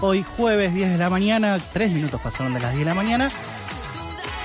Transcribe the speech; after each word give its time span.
Hoy 0.00 0.22
jueves 0.22 0.72
10 0.74 0.90
de 0.90 0.96
la 0.96 1.10
mañana, 1.10 1.58
tres 1.72 1.90
minutos 1.90 2.20
pasaron 2.20 2.54
de 2.54 2.60
las 2.60 2.70
10 2.70 2.84
de 2.84 2.84
la 2.84 2.94
mañana. 2.94 3.28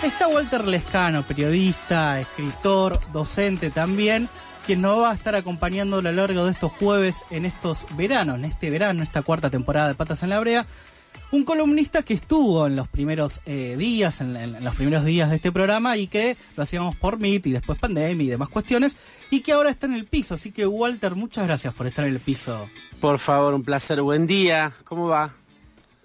Está 0.01 0.27
Walter 0.27 0.65
Lescano, 0.67 1.27
periodista, 1.27 2.19
escritor, 2.19 2.99
docente 3.11 3.69
también, 3.69 4.27
quien 4.65 4.81
nos 4.81 4.97
va 4.97 5.11
a 5.11 5.13
estar 5.13 5.35
acompañando 5.35 5.97
a 5.97 6.01
lo 6.01 6.11
largo 6.11 6.45
de 6.45 6.51
estos 6.51 6.71
jueves 6.71 7.23
en 7.29 7.45
estos 7.45 7.85
veranos, 7.95 8.39
en 8.39 8.45
este 8.45 8.71
verano, 8.71 9.03
esta 9.03 9.21
cuarta 9.21 9.51
temporada 9.51 9.89
de 9.89 9.95
Patas 9.95 10.23
en 10.23 10.29
la 10.29 10.39
Brea. 10.39 10.65
Un 11.29 11.43
columnista 11.43 12.01
que 12.01 12.15
estuvo 12.15 12.65
en 12.65 12.75
los 12.75 12.87
primeros 12.87 13.39
eh, 13.45 13.75
días, 13.77 14.21
en, 14.21 14.35
en, 14.35 14.63
los 14.63 14.75
primeros 14.75 15.05
días 15.05 15.29
de 15.29 15.35
este 15.35 15.51
programa 15.51 15.97
y 15.97 16.07
que 16.07 16.35
lo 16.57 16.63
hacíamos 16.63 16.95
por 16.95 17.19
Meet 17.19 17.45
y 17.45 17.51
después 17.51 17.77
pandemia 17.77 18.25
y 18.25 18.29
demás 18.29 18.49
cuestiones 18.49 18.97
y 19.29 19.41
que 19.41 19.51
ahora 19.51 19.69
está 19.69 19.85
en 19.85 19.93
el 19.93 20.05
piso. 20.05 20.33
Así 20.33 20.51
que 20.51 20.65
Walter, 20.65 21.13
muchas 21.13 21.45
gracias 21.45 21.75
por 21.75 21.85
estar 21.85 22.05
en 22.05 22.13
el 22.15 22.19
piso. 22.19 22.67
Por 22.99 23.19
favor, 23.19 23.53
un 23.53 23.63
placer. 23.63 24.01
Buen 24.01 24.25
día. 24.25 24.73
¿Cómo 24.83 25.07
va? 25.07 25.33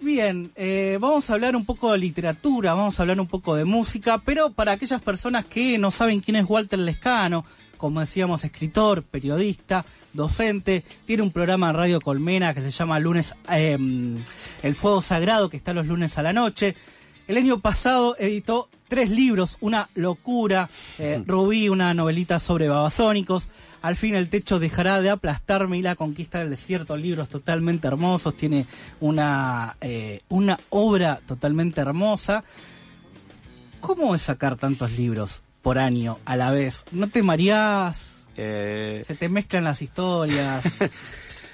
Bien, 0.01 0.49
eh, 0.55 0.97
vamos 1.01 1.29
a 1.29 1.33
hablar 1.33 1.57
un 1.57 1.65
poco 1.65 1.91
de 1.91 1.97
literatura, 1.97 2.73
vamos 2.73 2.97
a 2.97 3.03
hablar 3.03 3.19
un 3.19 3.27
poco 3.27 3.55
de 3.55 3.65
música, 3.65 4.17
pero 4.17 4.49
para 4.49 4.71
aquellas 4.71 5.01
personas 5.01 5.43
que 5.43 5.77
no 5.77 5.91
saben 5.91 6.21
quién 6.21 6.37
es 6.37 6.45
Walter 6.47 6.79
Lescano, 6.79 7.43
como 7.75 7.99
decíamos, 7.99 8.45
escritor, 8.45 9.03
periodista, 9.03 9.83
docente, 10.13 10.85
tiene 11.05 11.23
un 11.23 11.31
programa 11.31 11.69
en 11.69 11.75
Radio 11.75 11.99
Colmena 11.99 12.53
que 12.53 12.61
se 12.61 12.71
llama 12.71 12.97
Lunes, 12.99 13.35
eh, 13.51 13.77
El 14.63 14.75
Fuego 14.75 15.01
Sagrado, 15.01 15.49
que 15.49 15.57
está 15.57 15.73
los 15.73 15.85
lunes 15.85 16.17
a 16.17 16.23
la 16.23 16.31
noche. 16.31 16.77
El 17.27 17.35
año 17.35 17.59
pasado 17.59 18.15
editó 18.17 18.69
tres 18.87 19.09
libros, 19.09 19.57
una 19.59 19.89
locura, 19.95 20.69
eh, 20.97 21.21
Rubí, 21.25 21.67
una 21.67 21.93
novelita 21.93 22.39
sobre 22.39 22.69
babasónicos, 22.69 23.49
al 23.81 23.95
fin 23.95 24.15
el 24.15 24.29
techo 24.29 24.59
dejará 24.59 25.01
de 25.01 25.09
aplastarme 25.09 25.77
y 25.77 25.81
la 25.81 25.95
conquista 25.95 26.39
del 26.39 26.49
desierto, 26.49 26.97
libros 26.97 27.29
totalmente 27.29 27.87
hermosos, 27.87 28.35
tiene 28.35 28.65
una, 28.99 29.75
eh, 29.81 30.21
una 30.29 30.57
obra 30.69 31.19
totalmente 31.25 31.81
hermosa. 31.81 32.43
¿Cómo 33.79 34.13
es 34.15 34.23
sacar 34.23 34.57
tantos 34.57 34.91
libros 34.97 35.43
por 35.61 35.77
año 35.77 36.17
a 36.25 36.35
la 36.35 36.51
vez? 36.51 36.85
¿No 36.91 37.07
te 37.07 37.23
mareás? 37.23 38.27
Eh... 38.35 39.01
¿Se 39.05 39.15
te 39.15 39.29
mezclan 39.29 39.63
las 39.63 39.81
historias? 39.81 40.63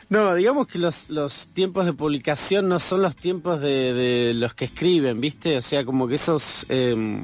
No, 0.08 0.36
digamos 0.36 0.68
que 0.68 0.78
los, 0.78 1.10
los 1.10 1.48
tiempos 1.48 1.88
de 1.88 1.94
publicación 1.94 2.70
no 2.70 2.78
son 2.78 3.02
los 3.02 3.16
tiempos 3.16 3.60
de, 3.60 3.92
de 3.92 4.36
los 4.36 4.54
que 4.54 4.66
escriben, 4.66 5.20
¿viste? 5.20 5.58
O 5.58 5.62
sea, 5.64 5.84
como 5.84 6.08
que 6.08 6.14
esos 6.14 6.68
eh, 6.70 7.24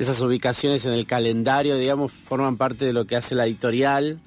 esas 0.00 0.20
ubicaciones 0.22 0.86
en 0.86 0.94
el 0.94 1.06
calendario, 1.06 1.76
digamos, 1.76 2.10
forman 2.10 2.56
parte 2.56 2.86
de 2.86 2.94
lo 2.94 3.04
que 3.04 3.16
hace 3.16 3.34
la 3.34 3.46
editorial. 3.46 4.18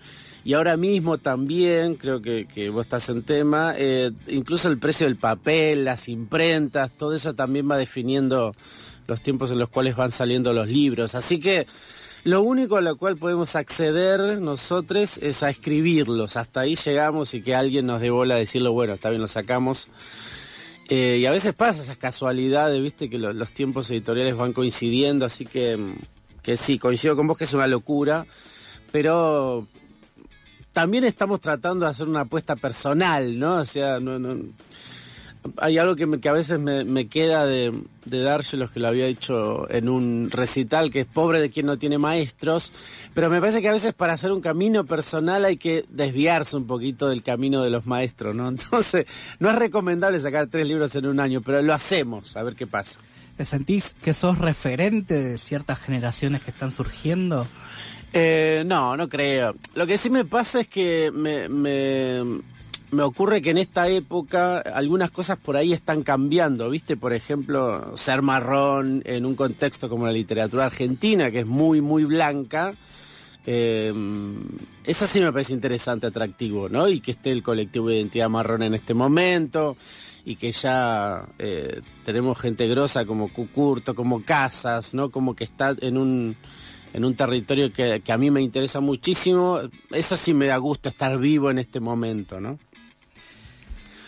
Y 0.46 0.54
ahora 0.54 0.78
mismo 0.78 1.18
también, 1.18 1.96
creo 1.96 2.22
que, 2.22 2.70
vos 2.70 2.86
estás 2.86 3.10
en 3.10 3.24
tema, 3.24 3.74
eh, 3.76 4.12
incluso 4.28 4.68
el 4.68 4.78
precio 4.78 5.08
del 5.08 5.16
papel, 5.16 5.84
las 5.84 6.10
imprentas, 6.10 6.92
todo 6.92 7.16
eso 7.16 7.34
también 7.34 7.70
va 7.70 7.78
definiendo 7.78 8.54
los 9.08 9.22
tiempos 9.22 9.50
en 9.50 9.58
los 9.58 9.70
cuales 9.70 9.96
van 9.96 10.12
saliendo 10.12 10.54
los 10.54 10.68
libros. 10.68 11.16
Así 11.16 11.40
que 11.40 11.66
lo 12.24 12.44
único 12.44 12.78
a 12.78 12.82
lo 12.82 12.96
cual 12.96 13.18
podemos 13.18 13.56
acceder 13.56 14.40
nosotros 14.40 15.18
es 15.18 15.42
a 15.42 15.50
escribirlos. 15.50 16.38
Hasta 16.38 16.60
ahí 16.60 16.76
llegamos 16.76 17.34
y 17.34 17.42
que 17.42 17.56
alguien 17.56 17.88
nos 17.88 18.00
dé 18.00 18.12
bola 18.12 18.36
a 18.36 18.38
decirlo, 18.38 18.74
bueno, 18.74 18.94
está 18.94 19.10
bien, 19.10 19.22
lo 19.22 19.28
sacamos. 19.28 19.90
Eh, 20.90 21.18
y 21.22 21.26
a 21.26 21.32
veces 21.32 21.54
pasa 21.54 21.82
esas 21.82 21.98
casualidades, 21.98 22.82
viste, 22.82 23.10
que 23.10 23.18
lo, 23.18 23.32
los 23.34 23.52
tiempos 23.52 23.90
editoriales 23.92 24.36
van 24.36 24.54
coincidiendo, 24.54 25.26
así 25.26 25.46
que, 25.46 25.96
que 26.42 26.58
sí, 26.58 26.78
coincido 26.78 27.16
con 27.16 27.28
vos 27.28 27.38
que 27.38 27.46
es 27.46 27.54
una 27.54 27.68
locura, 27.68 28.26
pero 28.92 29.66
también 30.74 31.04
estamos 31.04 31.40
tratando 31.40 31.86
de 31.86 31.92
hacer 31.92 32.08
una 32.08 32.22
apuesta 32.22 32.56
personal, 32.56 33.38
¿no? 33.38 33.58
O 33.58 33.66
sea, 33.66 34.00
no, 34.00 34.20
no, 34.20 34.38
hay 35.58 35.78
algo 35.78 35.96
que, 35.96 36.06
me, 36.06 36.20
que 36.20 36.30
a 36.30 36.34
veces 36.34 36.60
me, 36.60 36.84
me 36.86 37.08
queda 37.08 37.46
de, 37.46 37.74
de 38.06 38.22
dárselos 38.22 38.72
que 38.72 38.80
lo 38.80 38.88
había 38.88 39.06
dicho 39.06 39.70
en 39.70 39.90
un 39.90 40.30
recital, 40.32 40.90
que 40.90 41.02
es 41.02 41.06
pobre 41.06 41.42
de 41.42 41.50
quien 41.50 41.66
no 41.66 41.78
tiene 41.78 41.98
maestros, 41.98 42.74
pero 43.14 43.30
me 43.30 43.40
parece 43.40 43.62
que 43.62 43.70
a 43.70 43.74
veces 43.74 43.94
para 43.94 44.14
hacer 44.14 44.32
un 44.32 44.42
camino 44.42 44.86
personal 44.86 45.46
hay 45.46 45.58
que 45.58 45.84
desviarse 45.90 46.58
un 46.58 46.66
poquito 46.68 47.10
del 47.10 47.24
camino 47.24 47.64
de 47.64 47.70
los 47.70 47.86
maestros, 47.86 48.36
¿no? 48.36 48.48
Entonces, 48.50 49.06
no 49.40 49.50
es 49.50 49.56
recomendable 49.56 50.20
sacar 50.20 50.48
tres 50.48 50.68
libros 50.68 50.96
en 50.96 51.08
un 51.08 51.20
año, 51.20 51.42
pero 51.42 51.62
lo 51.62 51.74
hacemos, 51.74 52.36
a 52.38 52.44
ver 52.44 52.56
qué 52.56 52.68
pasa. 52.68 53.00
¿Te 53.36 53.46
sentís 53.46 53.96
que 54.02 54.14
sos 54.14 54.38
referente 54.38 55.16
de 55.16 55.38
ciertas 55.38 55.80
generaciones 55.80 56.42
que 56.42 56.52
están 56.52 56.72
surgiendo? 56.72 57.48
Eh, 58.14 58.64
no, 58.68 58.96
no 58.96 59.10
creo. 59.10 59.56
Lo 59.74 59.88
que 59.88 59.98
sí 59.98 60.12
me 60.12 60.24
pasa 60.24 60.62
es 60.62 60.68
que 60.68 61.12
me, 61.12 61.50
me 61.50 62.44
me 62.94 63.04
ocurre 63.04 63.42
que 63.42 63.50
en 63.50 63.58
esta 63.58 63.90
época 63.90 64.60
algunas 64.60 65.12
cosas 65.12 65.38
por 65.38 65.58
ahí 65.58 65.74
están 65.74 66.04
cambiando, 66.04 66.70
¿viste? 66.70 66.96
Por 66.96 67.14
ejemplo, 67.14 67.98
ser 67.98 68.22
marrón 68.22 69.02
en 69.06 69.26
un 69.26 69.36
contexto 69.36 69.90
como 69.90 70.06
la 70.06 70.14
literatura 70.14 70.68
argentina, 70.68 71.32
que 71.32 71.40
es 71.40 71.46
muy, 71.46 71.82
muy 71.82 72.06
blanca. 72.06 72.76
Eh, 73.46 73.94
eso 74.86 75.08
sí 75.08 75.20
me 75.20 75.32
parece 75.32 75.54
interesante, 75.54 76.08
atractivo, 76.08 76.70
¿no? 76.70 76.88
Y 76.88 77.00
que 77.00 77.12
esté 77.12 77.32
el 77.32 77.44
colectivo 77.44 77.90
de 77.90 77.98
identidad 77.98 78.30
marrón 78.30 78.64
en 78.64 78.74
este 78.74 78.94
momento 78.94 79.76
y 80.24 80.36
que 80.36 80.52
ya 80.52 81.28
eh, 81.40 81.82
tenemos 82.06 82.38
gente 82.40 82.68
grosa 82.68 83.06
como 83.06 83.34
Cucurto, 83.34 83.96
como 83.96 84.24
Casas, 84.24 84.94
¿no? 84.94 85.10
Como 85.10 85.36
que 85.36 85.44
está 85.44 85.76
en 85.82 85.98
un 85.98 86.38
en 86.94 87.06
un 87.06 87.16
territorio 87.16 87.74
que, 87.74 88.02
que 88.02 88.12
a 88.12 88.18
mí 88.20 88.30
me 88.30 88.40
interesa 88.40 88.80
muchísimo. 88.80 89.60
Eso 89.90 90.16
sí 90.16 90.36
me 90.36 90.46
da 90.46 90.58
gusto 90.58 90.90
estar 90.90 91.18
vivo 91.18 91.50
en 91.50 91.58
este 91.58 91.80
momento, 91.80 92.40
¿no? 92.40 92.60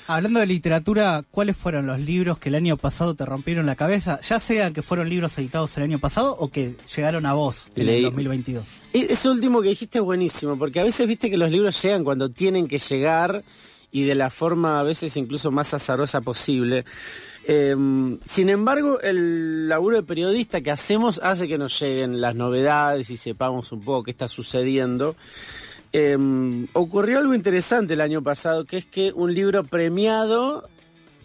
Hablando 0.07 0.39
de 0.39 0.45
literatura, 0.45 1.23
¿cuáles 1.31 1.57
fueron 1.57 1.87
los 1.87 1.99
libros 1.99 2.37
que 2.37 2.49
el 2.49 2.55
año 2.55 2.77
pasado 2.77 3.15
te 3.15 3.25
rompieron 3.25 3.65
la 3.65 3.75
cabeza? 3.75 4.19
Ya 4.21 4.39
sea 4.39 4.69
que 4.69 4.83
fueron 4.83 5.09
libros 5.09 5.35
editados 5.39 5.75
el 5.77 5.83
año 5.83 5.97
pasado 5.97 6.35
o 6.37 6.49
que 6.49 6.75
llegaron 6.95 7.25
a 7.25 7.33
vos 7.33 7.69
en 7.75 7.87
Leí. 7.87 7.97
el 7.97 8.03
2022. 8.03 8.65
Eso 8.93 9.31
último 9.31 9.63
que 9.63 9.69
dijiste 9.69 9.97
es 9.97 10.03
buenísimo, 10.03 10.59
porque 10.59 10.79
a 10.79 10.83
veces 10.83 11.07
viste 11.07 11.31
que 11.31 11.37
los 11.37 11.51
libros 11.51 11.81
llegan 11.81 12.03
cuando 12.03 12.29
tienen 12.29 12.67
que 12.67 12.77
llegar 12.77 13.43
y 13.91 14.03
de 14.03 14.13
la 14.13 14.29
forma 14.29 14.79
a 14.79 14.83
veces 14.83 15.17
incluso 15.17 15.49
más 15.49 15.73
azarosa 15.73 16.21
posible. 16.21 16.85
Eh, 17.47 17.75
sin 18.25 18.49
embargo, 18.49 18.99
el 19.01 19.67
laburo 19.67 19.95
de 19.95 20.03
periodista 20.03 20.61
que 20.61 20.69
hacemos 20.69 21.19
hace 21.23 21.47
que 21.47 21.57
nos 21.57 21.79
lleguen 21.79 22.21
las 22.21 22.35
novedades 22.35 23.09
y 23.09 23.17
sepamos 23.17 23.71
un 23.71 23.83
poco 23.83 24.03
qué 24.03 24.11
está 24.11 24.27
sucediendo. 24.27 25.15
Eh, 25.97 26.67
ocurrió 26.73 27.19
algo 27.19 27.33
interesante 27.33 27.93
el 27.93 28.01
año 28.01 28.21
pasado, 28.21 28.65
que 28.65 28.75
es 28.75 28.85
que 28.85 29.13
un 29.13 29.33
libro 29.33 29.63
premiado 29.63 30.67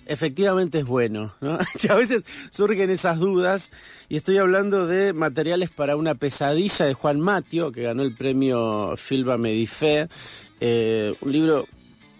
efectivamente 0.07 0.79
es 0.79 0.85
bueno, 0.85 1.33
¿no? 1.41 1.59
que 1.81 1.91
a 1.91 1.97
veces 1.97 2.23
surgen 2.51 2.89
esas 2.89 3.19
dudas, 3.19 3.73
y 4.09 4.15
estoy 4.15 4.39
hablando 4.39 4.87
de 4.87 5.13
materiales 5.13 5.71
para 5.71 5.97
una 5.97 6.15
pesadilla 6.15 6.85
de 6.87 6.95
Juan 6.95 7.19
Matio, 7.19 7.73
que 7.73 7.83
ganó 7.83 8.05
el 8.05 8.15
premio 8.15 8.97
Filba 8.97 9.37
Medifé, 9.39 10.07
eh, 10.61 11.15
un 11.21 11.33
libro 11.33 11.67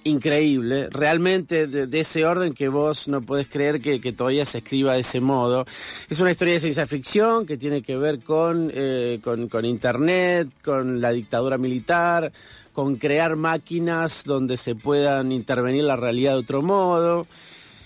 increíble, 0.05 0.89
realmente 0.91 1.67
de, 1.67 1.87
de, 1.87 2.01
ese 2.01 2.25
orden 2.25 2.55
que 2.55 2.69
vos 2.69 3.09
no 3.09 3.21
podés 3.23 3.49
creer 3.49 3.81
que, 3.81 3.99
todavía 4.13 4.45
se 4.45 4.59
escriba 4.59 4.95
de 4.95 5.01
ese 5.01 5.21
modo. 5.21 5.67
Es 6.09 6.21
una 6.21 6.31
historia 6.31 6.55
de 6.55 6.61
ciencia 6.61 6.87
ficción 6.87 7.47
que 7.47 7.57
tiene 7.57 7.83
que 7.83 7.97
ver 7.97 8.21
con, 8.21 8.71
eh, 8.75 9.21
con, 9.23 9.49
con 9.49 9.65
Internet, 9.65 10.49
con 10.65 11.01
la 11.01 11.13
dictadura 11.13 11.59
militar, 11.59 12.33
con 12.73 12.97
crear 12.97 13.37
máquinas 13.37 14.25
donde 14.25 14.57
se 14.57 14.75
puedan 14.75 15.33
intervenir 15.33 15.85
la 15.85 15.97
realidad 15.97 16.33
de 16.33 16.39
otro 16.39 16.63
modo 16.63 17.27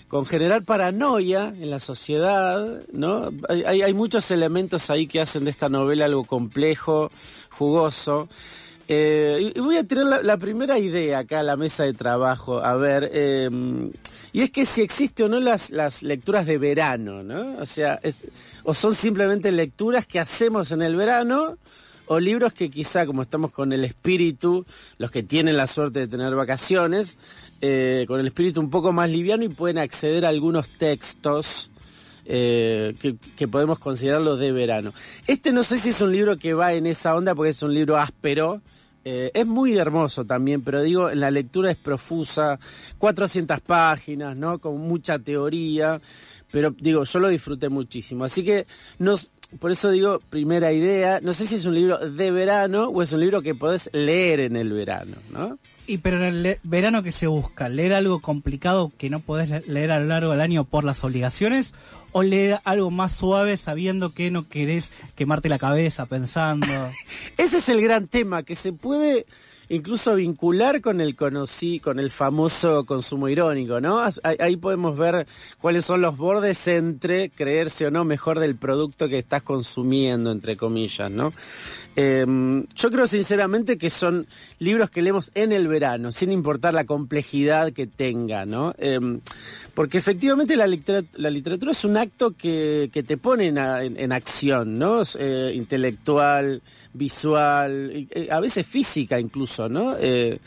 con 0.07 0.25
generar 0.25 0.63
paranoia 0.63 1.47
en 1.47 1.71
la 1.71 1.79
sociedad, 1.79 2.83
¿no? 2.93 3.31
Hay, 3.49 3.81
hay, 3.81 3.93
muchos 3.93 4.29
elementos 4.29 4.89
ahí 4.91 5.07
que 5.07 5.19
hacen 5.19 5.43
de 5.45 5.51
esta 5.51 5.67
novela 5.67 6.05
algo 6.05 6.23
complejo, 6.23 7.11
jugoso. 7.49 8.29
Eh, 8.87 9.51
y 9.55 9.59
voy 9.59 9.77
a 9.77 9.83
tirar 9.83 10.05
la, 10.23 10.37
primera 10.37 10.77
idea 10.77 11.19
acá 11.19 11.39
a 11.39 11.43
la 11.43 11.55
mesa 11.55 11.83
de 11.83 11.93
trabajo, 11.93 12.63
a 12.63 12.75
ver, 12.75 13.09
eh, 13.11 13.49
y 14.31 14.41
es 14.41 14.51
que 14.51 14.65
si 14.65 14.81
existe 14.81 15.23
o 15.23 15.27
no 15.27 15.39
las, 15.39 15.71
las 15.71 16.03
lecturas 16.03 16.45
de 16.45 16.59
verano, 16.59 17.23
¿no? 17.23 17.57
O 17.59 17.65
sea, 17.65 17.99
o 18.63 18.73
son 18.75 18.93
simplemente 18.93 19.51
lecturas 19.51 20.05
que 20.05 20.19
hacemos 20.19 20.71
en 20.71 20.83
el 20.83 20.95
verano, 20.95 21.57
o 22.07 22.19
libros 22.19 22.53
que 22.53 22.69
quizá, 22.69 23.05
como 23.05 23.21
estamos 23.21 23.51
con 23.51 23.73
el 23.73 23.83
espíritu, 23.83 24.65
los 24.97 25.11
que 25.11 25.23
tienen 25.23 25.57
la 25.57 25.67
suerte 25.67 26.01
de 26.01 26.07
tener 26.07 26.35
vacaciones, 26.35 27.17
eh, 27.61 28.05
con 28.07 28.19
el 28.19 28.27
espíritu 28.27 28.59
un 28.59 28.69
poco 28.69 28.91
más 28.91 29.09
liviano 29.09 29.43
y 29.43 29.49
pueden 29.49 29.77
acceder 29.77 30.25
a 30.25 30.29
algunos 30.29 30.69
textos 30.69 31.71
eh, 32.25 32.95
que, 32.99 33.15
que, 33.35 33.47
podemos 33.47 33.79
considerarlo 33.79 34.37
de 34.37 34.51
verano. 34.51 34.93
Este 35.27 35.51
no 35.51 35.63
sé 35.63 35.79
si 35.79 35.89
es 35.89 36.01
un 36.01 36.11
libro 36.11 36.37
que 36.37 36.53
va 36.53 36.73
en 36.73 36.85
esa 36.87 37.15
onda 37.15 37.33
porque 37.35 37.51
es 37.51 37.63
un 37.63 37.73
libro 37.73 37.97
áspero. 37.97 38.61
Eh, 39.07 39.29
es 39.35 39.45
muy 39.45 39.77
hermoso 39.77 40.25
también, 40.25 40.63
pero 40.63 40.81
digo, 40.81 41.11
en 41.11 41.19
la 41.19 41.29
lectura 41.29 41.69
es 41.69 41.77
profusa, 41.77 42.57
400 42.97 43.61
páginas, 43.61 44.35
¿no? 44.35 44.57
Con 44.57 44.79
mucha 44.79 45.19
teoría, 45.19 46.01
pero 46.51 46.71
digo, 46.71 47.03
yo 47.03 47.19
lo 47.19 47.27
disfruté 47.27 47.69
muchísimo. 47.69 48.23
Así 48.23 48.43
que 48.43 48.65
nos, 48.97 49.29
por 49.59 49.69
eso 49.69 49.91
digo, 49.91 50.19
primera 50.31 50.73
idea, 50.73 51.19
no 51.21 51.33
sé 51.33 51.45
si 51.45 51.53
es 51.53 51.65
un 51.65 51.75
libro 51.75 51.99
de 51.99 52.31
verano 52.31 52.87
o 52.87 53.03
es 53.03 53.13
un 53.13 53.19
libro 53.19 53.43
que 53.43 53.53
podés 53.53 53.91
leer 53.93 54.39
en 54.39 54.55
el 54.55 54.73
verano, 54.73 55.17
¿no? 55.31 55.59
Y 55.87 55.99
pero 55.99 56.17
en 56.17 56.23
el 56.45 56.59
verano 56.63 57.03
que 57.03 57.11
se 57.11 57.27
busca, 57.27 57.69
leer 57.69 57.93
algo 57.93 58.19
complicado 58.19 58.91
que 58.97 59.09
no 59.09 59.19
podés 59.19 59.49
le- 59.49 59.61
leer 59.67 59.91
a 59.91 59.99
lo 59.99 60.05
largo 60.07 60.31
del 60.31 60.41
año 60.41 60.63
por 60.63 60.83
las 60.83 61.03
obligaciones, 61.03 61.73
o 62.11 62.23
leer 62.23 62.59
algo 62.63 62.89
más 62.91 63.11
suave 63.11 63.57
sabiendo 63.57 64.13
que 64.13 64.31
no 64.31 64.47
querés 64.47 64.91
quemarte 65.15 65.49
la 65.49 65.59
cabeza 65.59 66.05
pensando. 66.05 66.65
Ese 67.37 67.57
es 67.59 67.69
el 67.69 67.81
gran 67.81 68.07
tema, 68.07 68.43
que 68.43 68.55
se 68.55 68.73
puede 68.73 69.25
incluso 69.69 70.15
vincular 70.15 70.81
con 70.81 71.01
el 71.01 71.15
conocí, 71.15 71.79
con 71.79 71.99
el 71.99 72.11
famoso 72.11 72.85
consumo 72.85 73.29
irónico, 73.29 73.81
¿no? 73.81 74.01
Ahí, 74.23 74.57
podemos 74.57 74.97
ver 74.97 75.27
cuáles 75.59 75.85
son 75.85 76.01
los 76.01 76.17
bordes 76.17 76.67
entre 76.67 77.29
creerse 77.29 77.87
o 77.87 77.91
no 77.91 78.05
mejor 78.05 78.39
del 78.39 78.55
producto 78.55 79.09
que 79.09 79.19
estás 79.19 79.43
consumiendo, 79.43 80.31
entre 80.31 80.57
comillas, 80.57 81.11
¿no? 81.11 81.33
Eh, 81.95 82.25
yo 82.75 82.91
creo 82.91 83.07
sinceramente 83.07 83.77
que 83.77 83.89
son 83.89 84.27
libros 84.59 84.89
que 84.89 85.01
leemos 85.01 85.31
en 85.35 85.51
el 85.51 85.67
verano, 85.67 86.11
sin 86.11 86.31
importar 86.31 86.73
la 86.73 86.85
complejidad 86.85 87.71
que 87.71 87.87
tenga, 87.87 88.45
¿no? 88.45 88.73
Eh, 88.77 88.99
porque 89.75 89.97
efectivamente 89.99 90.55
la, 90.55 90.65
litera- 90.67 91.03
la 91.17 91.29
literatura 91.29 91.71
es 91.73 91.83
un 91.85 91.97
acto 91.97 92.31
que, 92.35 92.89
te 93.03 93.17
pone 93.17 93.47
en, 93.47 93.57
en- 93.57 93.99
en 93.99 94.11
acción, 94.11 94.79
¿no? 94.79 95.03
Eh, 95.19 95.51
intelectual, 95.53 96.61
visual, 96.93 98.07
eh, 98.09 98.29
a 98.31 98.39
veces 98.39 98.65
física 98.65 99.19
incluso, 99.19 99.69
¿no? 99.69 99.95
Eh, 99.99 100.39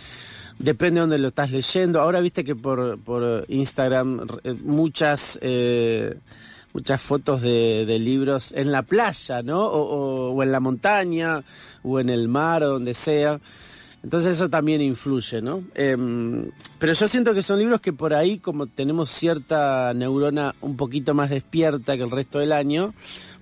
depende 0.59 0.97
de 0.97 1.01
dónde 1.03 1.19
lo 1.19 1.29
estás 1.29 1.53
leyendo. 1.53 2.01
Ahora 2.01 2.21
viste 2.21 2.43
que 2.45 2.57
por, 2.57 2.99
por 3.01 3.45
Instagram 3.49 4.27
muchas... 4.65 5.39
muchas 6.75 7.01
fotos 7.01 7.41
de, 7.43 7.85
de 7.87 7.99
libros 7.99 8.53
en 8.53 8.71
la 8.71 8.83
playa, 8.83 9.43
¿no? 9.43 9.65
O, 9.67 9.81
o- 9.81 10.31
o 10.35 10.43
en 10.43 10.53
la 10.53 10.61
montaña, 10.61 11.43
o 11.83 11.99
en 11.99 12.09
el 12.11 12.29
mar, 12.29 12.63
o 12.63 12.69
donde 12.69 12.95
sea. 12.95 13.41
Entonces 14.03 14.37
eso 14.37 14.49
también 14.49 14.81
influye, 14.81 15.43
¿no? 15.43 15.65
Em, 15.75 16.51
pero 16.79 16.93
yo 16.93 17.09
siento 17.09 17.35
que 17.35 17.43
son 17.43 17.59
libros 17.59 17.81
que 17.81 17.93
por 17.93 18.15
ahí, 18.15 18.39
como 18.39 18.67
tenemos 18.67 19.11
cierta 19.11 19.93
neurona 19.95 20.55
un 20.61 20.77
poquito 20.77 21.15
más 21.15 21.31
despierta 21.31 21.97
que 21.97 22.05
el 22.05 22.11
resto 22.11 22.39
del 22.39 22.53
año, 22.53 22.95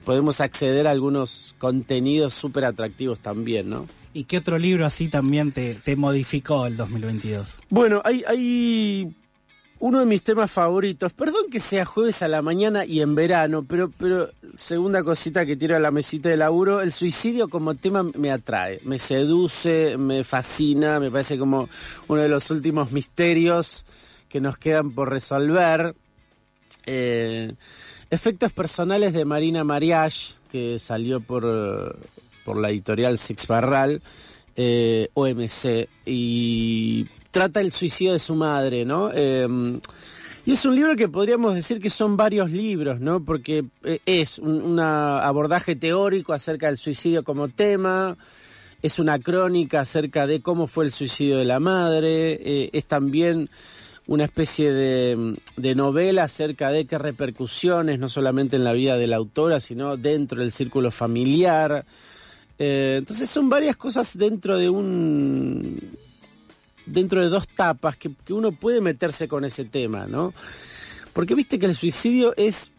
podemos 0.05 0.41
acceder 0.41 0.87
a 0.87 0.93
algunos 0.93 1.55
contenidos 1.59 2.33
súper 2.33 2.65
atractivos 2.65 3.21
también, 3.21 3.69
¿no? 3.69 3.87
¿Y 4.15 4.25
qué 4.25 4.39
otro 4.39 4.57
libro 4.59 4.87
así 4.87 5.09
también 5.09 5.53
te, 5.53 5.75
te 5.75 5.95
modificó 5.95 6.67
el 6.67 6.77
2022? 6.79 7.61
Bueno, 7.69 8.01
hay, 8.03 8.25
hay 8.27 9.15
uno 9.79 10.01
de 10.01 10.07
mis 10.07 10.23
temas 10.23 10.51
favoritos. 10.51 11.13
Perdón 11.13 11.51
que 11.51 11.61
sea 11.61 11.85
jueves 11.85 12.23
a 12.23 12.29
la 12.29 12.43
mañana 12.43 12.85
y 12.85 13.01
en 13.01 13.15
verano, 13.15 13.65
pero, 13.69 13.91
pero 13.99 14.31
segunda 14.57 15.03
cosita 15.03 15.45
que 15.45 15.57
tiro 15.57 15.77
a 15.77 15.81
la 15.81 15.91
mesita 15.91 16.29
de 16.29 16.37
laburo, 16.37 16.81
el 16.81 16.93
suicidio 16.93 17.49
como 17.49 17.75
tema 17.75 18.03
me 18.03 18.31
atrae, 18.31 18.81
me 18.85 18.99
seduce, 18.99 19.97
me 19.99 20.25
fascina, 20.25 20.99
me 20.99 21.11
parece 21.11 21.39
como 21.39 21.69
uno 22.09 22.23
de 22.23 22.29
los 22.29 22.51
últimos 22.51 22.93
misterios 22.93 23.85
que 24.29 24.41
nos 24.41 24.59
quedan 24.59 24.93
por 24.93 25.11
resolver. 25.11 25.95
Eh, 26.87 27.53
efectos 28.11 28.53
personales 28.53 29.13
de 29.13 29.25
Marina 29.25 29.65
Mariage, 29.65 30.35
que 30.51 30.79
salió 30.79 31.21
por, 31.21 31.99
por 32.45 32.61
la 32.61 32.71
editorial 32.71 33.19
Six 33.19 33.47
Barral, 33.47 34.03
eh, 34.57 35.09
OMC, 35.15 35.89
y 36.07 37.07
trata 37.37 37.61
el 37.61 37.71
suicidio 37.71 38.15
de 38.15 38.19
su 38.19 38.35
madre, 38.35 38.87
¿no? 38.87 39.11
Eh, 39.13 39.47
y 40.47 40.53
es 40.53 40.65
un 40.65 40.75
libro 40.75 40.97
que 40.97 41.07
podríamos 41.07 41.55
decir 41.55 41.83
que 41.83 41.91
son 41.91 42.17
varios 42.17 42.51
libros, 42.51 42.99
¿no? 42.99 43.23
Porque 43.23 43.63
eh, 43.85 43.99
es 44.07 44.39
un 44.39 44.81
abordaje 44.81 45.77
teórico 45.77 46.33
acerca 46.33 46.69
del 46.69 46.79
suicidio 46.79 47.25
como 47.25 47.49
tema, 47.49 48.17
es 48.81 48.99
una 48.99 49.19
crónica 49.19 49.81
acerca 49.81 50.27
de 50.27 50.41
cómo 50.41 50.67
fue 50.67 50.87
el 50.87 50.93
suicidio 50.93 51.37
de 51.37 51.45
la 51.45 51.61
madre, 51.61 52.41
eh, 52.43 52.71
es 52.73 52.87
también 52.87 53.51
una 54.07 54.25
especie 54.25 54.73
de, 54.73 55.37
de 55.59 55.75
novela 55.75 56.25
acerca 56.25 56.71
de 56.71 56.87
qué 56.87 56.97
repercusiones, 56.97 57.99
no 57.99 58.09
solamente 58.09 58.57
en 58.57 58.65
la 58.65 58.73
vida 58.73 58.97
de 58.97 59.09
la 59.09 59.17
autora, 59.17 59.61
sino 59.61 59.99
dentro 59.99 60.41
del 60.41 60.53
círculo 60.53 60.91
familiar. 60.91 61.85
Eh, 62.59 62.95
entonces 62.97 63.29
son 63.29 63.51
varias 63.51 63.77
cosas 63.77 64.17
dentro 64.17 64.57
de 64.57 64.71
un 64.71 66.06
dentro 66.87 67.21
de 67.21 67.29
dos 67.29 67.47
tapas 67.49 67.97
que, 67.97 68.11
uno 68.31 68.53
puede 68.53 68.81
meterse 68.81 69.29
con 69.29 69.45
ese 69.45 69.65
tema, 69.65 70.07
¿no? 70.07 70.33
Porque 71.13 71.35
viste 71.35 71.59
que 71.59 71.67
el 71.67 71.75
suicidio 71.75 72.35
es 72.37 72.73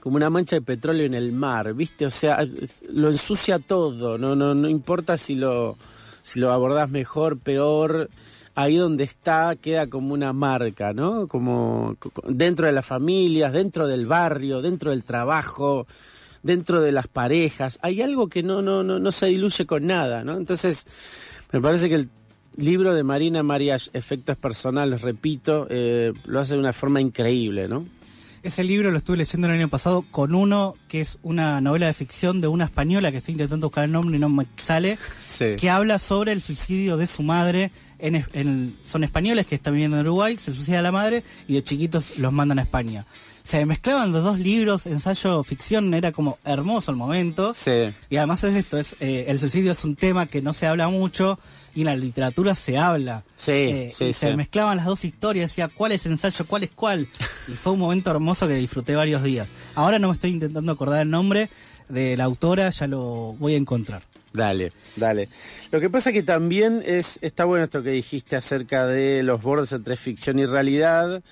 como 0.00 0.16
una 0.16 0.30
mancha 0.30 0.56
de 0.56 0.62
petróleo 0.62 1.04
en 1.06 1.14
el 1.14 1.32
mar, 1.32 1.74
¿viste? 1.74 2.06
O 2.06 2.10
sea, 2.10 2.46
lo 2.88 3.08
ensucia 3.10 3.58
todo, 3.58 4.16
no 4.16 4.36
no 4.36 4.54
no 4.54 4.68
importa 4.68 5.16
si 5.18 5.34
lo 5.34 5.76
si 6.22 6.38
lo 6.38 6.52
abordás 6.52 6.90
mejor, 6.90 7.38
peor, 7.38 8.08
ahí 8.54 8.76
donde 8.76 9.04
está 9.04 9.56
queda 9.56 9.88
como 9.88 10.14
una 10.14 10.32
marca, 10.32 10.92
¿no? 10.92 11.26
Como 11.26 11.96
co- 11.98 12.10
co- 12.10 12.22
dentro 12.28 12.66
de 12.66 12.72
las 12.72 12.86
familias, 12.86 13.52
dentro 13.52 13.86
del 13.86 14.06
barrio, 14.06 14.60
dentro 14.62 14.90
del 14.92 15.02
trabajo, 15.02 15.86
dentro 16.42 16.80
de 16.80 16.92
las 16.92 17.08
parejas, 17.08 17.78
hay 17.82 18.00
algo 18.02 18.28
que 18.28 18.42
no 18.42 18.62
no 18.62 18.84
no 18.84 18.98
no 19.00 19.12
se 19.12 19.26
diluye 19.26 19.66
con 19.66 19.86
nada, 19.86 20.22
¿no? 20.22 20.36
Entonces, 20.36 20.86
me 21.50 21.60
parece 21.60 21.88
que 21.88 21.96
el 21.96 22.08
libro 22.58 22.92
de 22.94 23.02
Marina 23.04 23.42
Mariach, 23.42 23.88
Efectos 23.94 24.36
Personales, 24.36 25.00
repito, 25.02 25.66
eh, 25.70 26.12
lo 26.26 26.40
hace 26.40 26.54
de 26.54 26.60
una 26.60 26.72
forma 26.72 27.00
increíble, 27.00 27.68
¿no? 27.68 27.86
Ese 28.40 28.62
libro 28.62 28.92
lo 28.92 28.98
estuve 28.98 29.16
leyendo 29.16 29.48
el 29.48 29.54
año 29.54 29.68
pasado 29.68 30.04
con 30.12 30.32
uno 30.32 30.76
que 30.86 31.00
es 31.00 31.18
una 31.22 31.60
novela 31.60 31.86
de 31.88 31.92
ficción 31.94 32.40
de 32.40 32.46
una 32.46 32.66
española 32.66 33.10
que 33.10 33.18
estoy 33.18 33.32
intentando 33.32 33.66
buscar 33.66 33.84
el 33.84 33.90
nombre 33.92 34.16
y 34.16 34.20
no 34.20 34.28
me 34.28 34.46
sale, 34.56 34.96
Sí. 35.20 35.56
que 35.58 35.70
habla 35.70 35.98
sobre 35.98 36.30
el 36.32 36.40
suicidio 36.40 36.96
de 36.96 37.06
su 37.08 37.22
madre. 37.24 37.72
En, 38.00 38.24
en- 38.32 38.76
son 38.84 39.02
españoles 39.02 39.44
que 39.44 39.56
están 39.56 39.72
viviendo 39.74 39.96
en 39.98 40.06
Uruguay, 40.06 40.38
se 40.38 40.52
suicida 40.52 40.80
la 40.82 40.92
madre 40.92 41.24
y 41.48 41.54
de 41.54 41.64
chiquitos 41.64 42.16
los 42.18 42.32
mandan 42.32 42.60
a 42.60 42.62
España. 42.62 43.06
Se 43.48 43.64
mezclaban 43.64 44.12
los 44.12 44.22
dos 44.22 44.38
libros, 44.38 44.84
ensayo, 44.84 45.42
ficción, 45.42 45.94
era 45.94 46.12
como 46.12 46.38
hermoso 46.44 46.90
el 46.90 46.98
momento. 46.98 47.54
Sí. 47.54 47.94
Y 48.10 48.18
además 48.18 48.44
es 48.44 48.54
esto, 48.54 48.76
es 48.76 48.94
eh, 49.00 49.24
el 49.28 49.38
suicidio 49.38 49.72
es 49.72 49.82
un 49.86 49.96
tema 49.96 50.26
que 50.26 50.42
no 50.42 50.52
se 50.52 50.66
habla 50.66 50.88
mucho 50.88 51.38
y 51.74 51.80
en 51.80 51.86
la 51.86 51.96
literatura 51.96 52.54
se 52.54 52.76
habla. 52.76 53.24
Sí, 53.36 53.52
Eh, 53.52 53.92
sí, 53.96 54.04
y 54.04 54.12
se 54.12 54.28
sí. 54.28 54.36
mezclaban 54.36 54.76
las 54.76 54.84
dos 54.84 55.02
historias, 55.06 55.48
decía 55.48 55.68
cuál 55.68 55.92
es 55.92 56.04
ensayo, 56.04 56.44
cuál 56.46 56.64
es 56.64 56.70
cuál. 56.74 57.08
Y 57.48 57.52
fue 57.52 57.72
un 57.72 57.78
momento 57.78 58.10
hermoso 58.10 58.46
que 58.46 58.52
disfruté 58.52 58.94
varios 58.96 59.22
días. 59.22 59.48
Ahora 59.76 59.98
no 59.98 60.08
me 60.08 60.12
estoy 60.12 60.28
intentando 60.32 60.70
acordar 60.70 61.00
el 61.00 61.10
nombre 61.10 61.48
de 61.88 62.18
la 62.18 62.24
autora, 62.24 62.68
ya 62.68 62.86
lo 62.86 63.34
voy 63.38 63.54
a 63.54 63.56
encontrar. 63.56 64.02
Dale, 64.34 64.72
dale. 64.96 65.30
Lo 65.72 65.80
que 65.80 65.88
pasa 65.88 66.12
que 66.12 66.22
también 66.22 66.82
es 66.84 67.18
está 67.22 67.46
bueno 67.46 67.64
esto 67.64 67.82
que 67.82 67.92
dijiste 67.92 68.36
acerca 68.36 68.86
de 68.86 69.22
los 69.22 69.40
bordes 69.40 69.72
entre 69.72 69.96
ficción 69.96 70.38
y 70.38 70.44
realidad, 70.44 71.22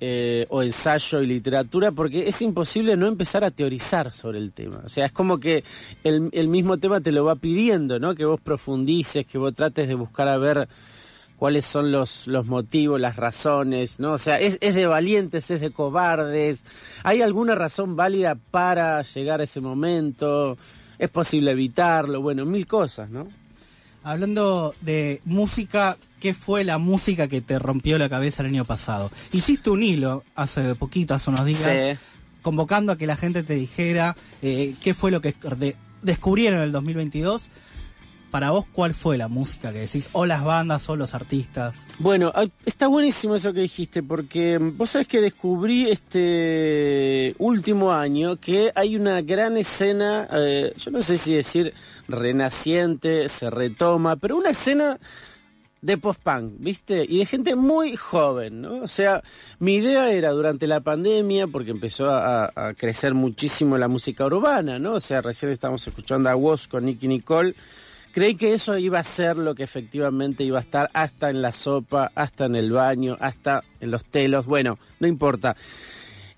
eh, 0.00 0.46
o 0.50 0.62
ensayo 0.62 1.22
y 1.22 1.26
literatura, 1.26 1.92
porque 1.92 2.28
es 2.28 2.42
imposible 2.42 2.96
no 2.96 3.06
empezar 3.06 3.44
a 3.44 3.50
teorizar 3.50 4.12
sobre 4.12 4.38
el 4.38 4.52
tema. 4.52 4.82
O 4.84 4.88
sea, 4.88 5.06
es 5.06 5.12
como 5.12 5.38
que 5.38 5.64
el, 6.04 6.28
el 6.32 6.48
mismo 6.48 6.78
tema 6.78 7.00
te 7.00 7.12
lo 7.12 7.24
va 7.24 7.36
pidiendo, 7.36 7.98
¿no? 7.98 8.14
Que 8.14 8.24
vos 8.24 8.40
profundices, 8.40 9.26
que 9.26 9.38
vos 9.38 9.54
trates 9.54 9.88
de 9.88 9.94
buscar 9.94 10.28
a 10.28 10.36
ver 10.36 10.68
cuáles 11.36 11.64
son 11.64 11.92
los, 11.92 12.26
los 12.26 12.46
motivos, 12.46 13.00
las 13.00 13.16
razones, 13.16 14.00
¿no? 14.00 14.12
O 14.12 14.18
sea, 14.18 14.40
es, 14.40 14.58
es 14.60 14.74
de 14.74 14.86
valientes, 14.86 15.50
es 15.50 15.60
de 15.60 15.70
cobardes. 15.70 16.62
¿Hay 17.02 17.22
alguna 17.22 17.54
razón 17.54 17.96
válida 17.96 18.36
para 18.50 19.02
llegar 19.02 19.40
a 19.40 19.44
ese 19.44 19.60
momento? 19.60 20.56
¿Es 20.98 21.10
posible 21.10 21.52
evitarlo? 21.52 22.22
Bueno, 22.22 22.44
mil 22.44 22.66
cosas, 22.66 23.10
¿no? 23.10 23.28
Hablando 24.02 24.74
de 24.80 25.20
música, 25.24 25.96
¿qué 26.20 26.34
fue 26.34 26.64
la 26.64 26.78
música 26.78 27.28
que 27.28 27.40
te 27.40 27.58
rompió 27.58 27.98
la 27.98 28.08
cabeza 28.08 28.42
el 28.42 28.48
año 28.48 28.64
pasado? 28.64 29.10
Hiciste 29.32 29.70
un 29.70 29.82
hilo 29.82 30.24
hace 30.34 30.74
poquito, 30.74 31.14
hace 31.14 31.30
unos 31.30 31.44
días, 31.44 31.60
Sí. 31.98 31.98
convocando 32.42 32.92
a 32.92 32.98
que 32.98 33.06
la 33.06 33.16
gente 33.16 33.42
te 33.42 33.54
dijera 33.54 34.16
eh, 34.42 34.74
qué 34.82 34.94
fue 34.94 35.10
lo 35.10 35.20
que 35.20 35.34
de- 35.58 35.76
descubrieron 36.02 36.58
en 36.60 36.64
el 36.66 36.72
2022. 36.72 37.48
Para 38.30 38.50
vos, 38.50 38.66
¿cuál 38.70 38.92
fue 38.92 39.16
la 39.16 39.28
música 39.28 39.72
que 39.72 39.78
decís? 39.78 40.10
O 40.12 40.26
las 40.26 40.42
bandas, 40.44 40.88
o 40.90 40.96
los 40.96 41.14
artistas. 41.14 41.86
Bueno, 42.00 42.32
está 42.66 42.88
buenísimo 42.88 43.36
eso 43.36 43.52
que 43.52 43.60
dijiste, 43.60 44.02
porque 44.02 44.58
mm, 44.58 44.76
vos 44.76 44.90
sabés 44.90 45.06
que 45.06 45.20
descubrí 45.20 45.88
este 45.90 47.34
último 47.38 47.92
año 47.92 48.36
que 48.36 48.72
hay 48.74 48.96
una 48.96 49.22
gran 49.22 49.56
escena, 49.56 50.28
eh, 50.32 50.74
yo 50.76 50.90
no 50.90 51.02
sé 51.02 51.18
si 51.18 51.34
decir 51.34 51.72
renaciente, 52.08 53.28
se 53.28 53.48
retoma, 53.48 54.16
pero 54.16 54.36
una 54.36 54.50
escena 54.50 54.98
de 55.82 55.98
post-punk, 55.98 56.54
¿viste? 56.58 57.06
Y 57.08 57.18
de 57.18 57.26
gente 57.26 57.54
muy 57.54 57.96
joven, 57.96 58.62
¿no? 58.62 58.82
O 58.82 58.88
sea, 58.88 59.22
mi 59.58 59.76
idea 59.76 60.10
era 60.10 60.30
durante 60.30 60.66
la 60.66 60.80
pandemia, 60.80 61.46
porque 61.46 61.70
empezó 61.70 62.10
a, 62.10 62.74
crecer 62.76 63.14
muchísimo 63.14 63.78
la 63.78 63.88
música 63.88 64.26
urbana, 64.26 64.78
¿no? 64.78 64.94
O 64.94 65.00
sea, 65.00 65.22
recién 65.22 65.52
estábamos 65.52 65.86
escuchando 65.86 66.28
a 66.28 66.36
Woz 66.36 66.66
con 66.68 66.84
Nicky 66.84 67.08
Nicole. 67.08 67.54
Creí 68.12 68.34
que 68.34 68.54
eso 68.54 68.78
iba 68.78 68.98
a 68.98 69.04
ser 69.04 69.36
lo 69.36 69.54
que 69.54 69.62
efectivamente 69.62 70.42
iba 70.42 70.58
a 70.58 70.62
estar 70.62 70.90
hasta 70.94 71.28
en 71.28 71.42
la 71.42 71.52
sopa, 71.52 72.10
hasta 72.14 72.46
en 72.46 72.56
el 72.56 72.72
baño, 72.72 73.16
hasta 73.20 73.62
en 73.78 73.90
los 73.90 74.04
telos, 74.06 74.46
bueno, 74.46 74.78
no 75.00 75.06
importa. 75.06 75.54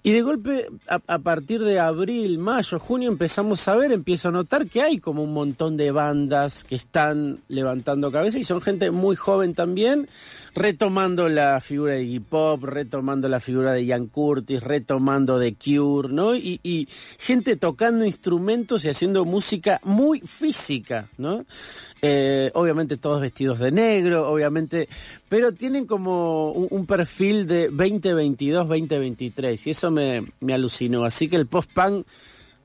Y 0.08 0.12
de 0.12 0.22
golpe, 0.22 0.70
a, 0.86 1.18
partir 1.18 1.62
de 1.62 1.78
abril, 1.78 2.38
mayo, 2.38 2.78
junio, 2.78 3.10
empezamos 3.10 3.68
a 3.68 3.76
ver, 3.76 3.92
empiezo 3.92 4.30
a 4.30 4.32
notar 4.32 4.66
que 4.66 4.80
hay 4.80 5.00
como 5.00 5.22
un 5.22 5.34
montón 5.34 5.76
de 5.76 5.90
bandas 5.90 6.64
que 6.64 6.76
están 6.76 7.40
levantando 7.48 8.10
cabeza 8.10 8.38
y 8.38 8.44
son 8.44 8.62
gente 8.62 8.90
muy 8.90 9.16
joven 9.16 9.52
también, 9.52 10.08
retomando 10.54 11.28
la 11.28 11.60
figura 11.60 11.92
de 11.92 12.04
Iggy 12.04 12.20
Pop, 12.20 12.64
retomando 12.64 13.28
la 13.28 13.38
figura 13.38 13.74
de 13.74 13.84
Ian 13.84 14.06
Curtis, 14.06 14.62
retomando 14.62 15.38
The 15.38 15.56
Cure, 15.56 16.08
¿no? 16.08 16.34
Y, 16.34 16.58
y 16.62 16.88
gente 17.18 17.56
tocando 17.56 18.06
instrumentos 18.06 18.86
y 18.86 18.88
haciendo 18.88 19.26
música 19.26 19.78
muy 19.84 20.20
física, 20.20 21.10
¿no? 21.18 21.44
Eh, 22.00 22.52
obviamente 22.54 22.96
todos 22.96 23.20
vestidos 23.20 23.58
de 23.58 23.72
negro, 23.72 24.30
obviamente, 24.30 24.88
pero 25.28 25.52
tienen 25.52 25.84
como 25.84 26.52
un, 26.52 26.86
perfil 26.86 27.46
de 27.48 27.68
2022, 27.70 28.68
2023 28.68 29.66
y 29.66 29.70
eso 29.70 29.90
me, 29.90 30.24
me 30.40 30.54
alucinó. 30.54 31.04
Así 31.04 31.28
que 31.28 31.36
el 31.36 31.46
post-punk 31.46 32.06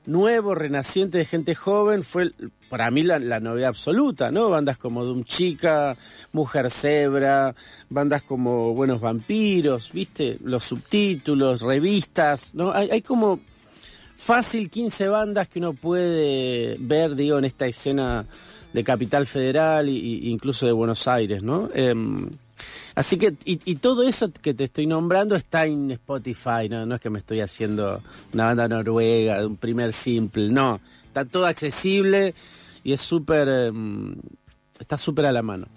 nuevo, 0.06 0.54
renaciente 0.54 1.18
de 1.18 1.24
gente 1.24 1.54
joven 1.54 2.04
fue 2.04 2.32
para 2.68 2.90
mí 2.90 3.02
la, 3.02 3.18
novedad 3.18 3.68
absoluta, 3.68 4.30
¿no? 4.30 4.50
Bandas 4.50 4.78
como 4.78 5.04
Doom 5.04 5.24
Chica, 5.24 5.96
Mujer 6.32 6.70
Zebra, 6.70 7.54
bandas 7.88 8.22
como 8.22 8.74
Buenos 8.74 9.00
Vampiros, 9.00 9.92
¿viste? 9.92 10.38
Los 10.42 10.64
subtítulos, 10.64 11.60
revistas, 11.60 12.54
¿no? 12.54 12.72
Hay, 12.72 12.90
hay 12.90 13.02
como 13.02 13.40
fácil 14.16 14.70
15 14.70 15.08
bandas 15.08 15.48
que 15.48 15.58
uno 15.58 15.72
puede 15.74 16.76
ver, 16.80 17.14
digo, 17.14 17.38
en 17.38 17.44
esta 17.44 17.66
escena 17.66 18.26
de 18.74 18.82
Capital 18.82 19.24
Federal 19.24 19.88
e 19.88 20.28
incluso 20.28 20.66
de 20.66 20.72
Buenos 20.72 21.06
Aires, 21.06 21.44
¿no? 21.44 21.70
Em, 21.72 22.28
así 22.96 23.16
que, 23.16 23.34
y, 23.44 23.76
todo 23.76 24.02
eso 24.02 24.30
que 24.32 24.52
te 24.52 24.64
estoy 24.64 24.86
nombrando 24.86 25.36
está 25.36 25.64
en 25.64 25.92
Spotify, 25.92 26.68
¿no? 26.68 26.84
No 26.84 26.96
es 26.96 27.00
que 27.00 27.08
me 27.08 27.20
estoy 27.20 27.40
haciendo 27.40 28.02
una 28.32 28.46
banda 28.46 28.66
noruega, 28.66 29.46
un 29.46 29.56
primer 29.56 29.92
simple, 29.92 30.48
no. 30.48 30.80
Está 31.06 31.24
todo 31.24 31.46
accesible 31.46 32.34
y 32.82 32.92
es 32.92 33.00
súper, 33.00 33.48
em, 33.48 34.16
está 34.80 34.96
súper 34.96 35.26
a 35.26 35.32
la 35.32 35.42
mano. 35.42 35.68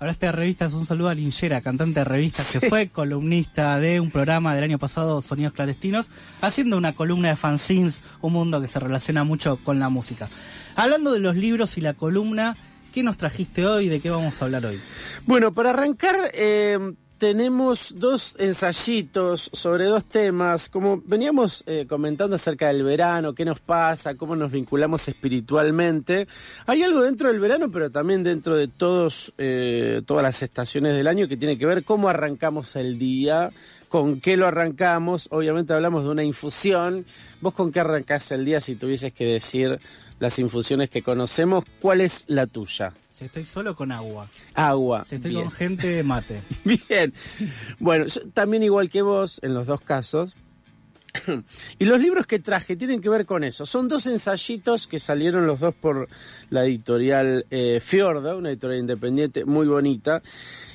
Hablaste 0.00 0.26
de 0.26 0.32
revistas, 0.32 0.74
un 0.74 0.86
saludo 0.86 1.08
a 1.08 1.14
Lingera, 1.14 1.60
cantante 1.60 1.98
de 1.98 2.04
revistas, 2.04 2.52
que 2.52 2.60
fue 2.60 2.88
columnista 2.88 3.80
de 3.80 3.98
un 3.98 4.12
programa 4.12 4.54
del 4.54 4.62
año 4.62 4.78
pasado, 4.78 5.20
Sonidos 5.20 5.54
Clandestinos, 5.54 6.08
haciendo 6.40 6.76
una 6.76 6.92
columna 6.92 7.30
de 7.30 7.36
fanzines, 7.36 8.04
un 8.20 8.34
mundo 8.34 8.60
que 8.60 8.68
se 8.68 8.78
relaciona 8.78 9.24
mucho 9.24 9.56
con 9.56 9.80
la 9.80 9.88
música. 9.88 10.28
Hablando 10.76 11.10
de 11.10 11.18
los 11.18 11.34
libros 11.34 11.78
y 11.78 11.80
la 11.80 11.94
columna, 11.94 12.56
¿qué 12.94 13.02
nos 13.02 13.16
trajiste 13.16 13.66
hoy? 13.66 13.88
¿De 13.88 13.98
qué 13.98 14.10
vamos 14.10 14.40
a 14.40 14.44
hablar 14.44 14.66
hoy? 14.66 14.78
Bueno, 15.26 15.52
para 15.52 15.70
arrancar, 15.70 16.30
eh, 16.32 16.78
tenemos 17.18 17.94
dos 17.96 18.34
ensayitos 18.38 19.50
sobre 19.52 19.84
dos 19.84 20.04
temas. 20.04 20.68
Como 20.68 21.02
veníamos 21.04 21.64
eh, 21.66 21.86
comentando 21.88 22.36
acerca 22.36 22.68
del 22.68 22.84
verano, 22.84 23.34
qué 23.34 23.44
nos 23.44 23.60
pasa, 23.60 24.14
cómo 24.14 24.36
nos 24.36 24.52
vinculamos 24.52 25.06
espiritualmente, 25.08 26.28
hay 26.66 26.82
algo 26.82 27.02
dentro 27.02 27.28
del 27.28 27.40
verano, 27.40 27.70
pero 27.70 27.90
también 27.90 28.22
dentro 28.22 28.56
de 28.56 28.68
todos, 28.68 29.32
eh, 29.36 30.02
todas 30.06 30.22
las 30.22 30.42
estaciones 30.42 30.94
del 30.94 31.08
año 31.08 31.28
que 31.28 31.36
tiene 31.36 31.58
que 31.58 31.66
ver 31.66 31.84
cómo 31.84 32.08
arrancamos 32.08 32.76
el 32.76 32.98
día, 32.98 33.50
con 33.88 34.20
qué 34.20 34.36
lo 34.36 34.46
arrancamos. 34.46 35.28
Obviamente 35.30 35.74
hablamos 35.74 36.04
de 36.04 36.10
una 36.10 36.24
infusión. 36.24 37.04
¿Vos 37.40 37.54
con 37.54 37.72
qué 37.72 37.80
arrancás 37.80 38.30
el 38.30 38.44
día 38.44 38.60
si 38.60 38.76
tuvieses 38.76 39.12
que 39.12 39.24
decir 39.26 39.80
las 40.20 40.38
infusiones 40.38 40.88
que 40.88 41.02
conocemos? 41.02 41.64
¿Cuál 41.80 42.00
es 42.00 42.24
la 42.28 42.46
tuya? 42.46 42.94
Si 43.18 43.24
estoy 43.24 43.44
solo 43.44 43.74
con 43.74 43.90
agua. 43.90 44.28
Agua. 44.54 45.04
Si 45.04 45.16
estoy 45.16 45.34
con 45.34 45.50
gente, 45.50 46.04
mate. 46.04 46.40
Bien. 46.88 47.12
Bueno, 47.80 48.04
también 48.32 48.62
igual 48.62 48.88
que 48.88 49.02
vos, 49.02 49.40
en 49.42 49.54
los 49.54 49.66
dos 49.66 49.80
casos. 49.80 50.36
y 51.80 51.84
los 51.84 51.98
libros 51.98 52.28
que 52.28 52.38
traje 52.38 52.76
tienen 52.76 53.00
que 53.00 53.08
ver 53.08 53.26
con 53.26 53.42
eso. 53.42 53.66
Son 53.66 53.88
dos 53.88 54.06
ensayitos 54.06 54.86
que 54.86 55.00
salieron 55.00 55.48
los 55.48 55.58
dos 55.58 55.74
por 55.74 56.08
la 56.50 56.64
editorial 56.64 57.44
eh, 57.50 57.80
Fiordo, 57.84 58.38
una 58.38 58.50
editorial 58.50 58.78
independiente 58.78 59.44
muy 59.44 59.66
bonita. 59.66 60.22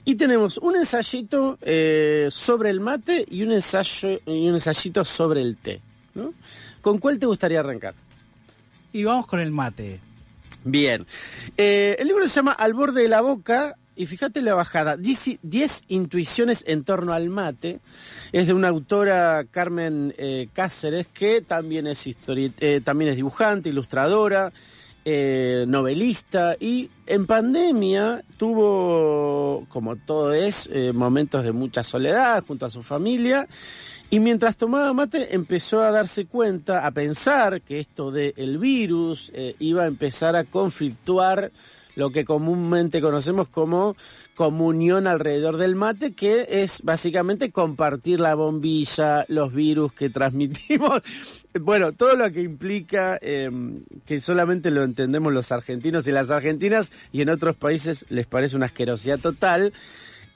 Y 0.04 0.16
tenemos 0.16 0.58
un 0.58 0.76
ensayito 0.76 1.58
eh, 1.62 2.28
sobre 2.30 2.72
el 2.72 2.82
mate 2.82 3.26
y 3.32 3.44
un 3.44 3.54
ensayo 3.54 4.20
y 4.26 4.50
un 4.50 4.56
ensayito 4.56 5.06
sobre 5.06 5.40
el 5.40 5.56
té. 5.56 5.80
¿no? 6.14 6.34
¿Con 6.82 6.98
cuál 6.98 7.20
te 7.20 7.26
gustaría 7.26 7.62
arrancar? 7.62 7.96
Y 8.92 9.06
vamos 9.06 9.28
con 9.28 9.40
el 9.40 9.54
mate. 9.54 10.02
Bien. 10.64 11.06
Eh, 11.58 11.96
el 12.00 12.08
libro 12.08 12.28
se 12.28 12.36
llama 12.36 12.52
Al 12.52 12.74
borde 12.74 13.02
de 13.02 13.10
la 13.10 13.22
boca 13.22 13.76
y 13.96 14.08
fíjate 14.08 14.42
la 14.42 14.56
bajada, 14.56 14.98
10 14.98 15.84
intuiciones 15.88 16.64
en 16.68 16.84
torno 16.84 17.14
al 17.14 17.30
mate. 17.30 17.80
Es 18.32 18.48
de 18.48 18.54
una 18.54 18.70
autora, 18.70 19.44
Carmen 19.52 20.16
eh, 20.18 20.48
Cáceres, 20.54 21.08
que 21.14 21.42
también 21.42 21.86
es, 21.86 22.04
eh, 22.08 22.82
también 22.84 23.12
es 23.12 23.18
dibujante, 23.18 23.70
ilustradora, 23.70 24.52
novelista 25.68 26.56
y 26.58 26.90
en 27.08 27.26
pandemia 27.26 28.24
tuvo, 28.38 29.66
como 29.68 29.98
todo 29.98 30.32
es, 30.34 30.70
momentos 30.94 31.44
de 31.44 31.52
mucha 31.52 31.84
soledad 31.84 32.42
junto 32.48 32.66
a 32.66 32.70
su 32.70 32.82
familia 32.82 33.46
y 34.14 34.20
mientras 34.20 34.58
tomaba 34.58 34.94
mate 34.94 35.34
empezó 35.34 35.82
a 35.82 35.90
darse 35.90 36.28
cuenta, 36.28 36.86
a 36.86 36.92
pensar 36.92 37.64
que 37.64 37.80
esto 37.80 38.12
del 38.12 38.60
virus 38.60 39.32
eh, 39.34 39.56
iba 39.58 39.86
a 39.86 39.88
empezar 39.88 40.36
a 40.36 40.44
conflictuar 40.44 41.52
lo 41.96 42.12
que 42.12 42.24
comúnmente 42.24 43.02
conocemos 43.02 43.48
como 43.48 43.96
comunión 44.36 45.08
alrededor 45.08 45.58
del 45.58 45.74
mate, 45.74 46.14
que 46.14 46.46
es 46.48 46.84
básicamente 46.84 47.50
compartir 47.50 48.20
la 48.20 48.36
bombilla, 48.36 49.26
los 49.30 49.52
virus 49.52 49.94
que 49.94 50.12
transmitimos, 50.12 51.02
bueno, 51.60 51.94
todo 51.94 52.16
lo 52.16 52.32
que 52.32 52.44
implica 52.44 53.18
em, 53.20 53.82
que 54.06 54.22
solamente 54.22 54.70
lo 54.70 54.84
entendemos 54.84 55.34
los 55.34 55.52
argentinos 55.52 56.06
y 56.06 56.12
las 56.12 56.30
argentinas 56.30 56.92
y 57.12 57.24
en 57.24 57.30
otros 57.30 57.56
países 57.56 58.06
les 58.10 58.28
parece 58.28 58.56
una 58.56 58.68
asquerosidad 58.68 59.18
total. 59.18 59.74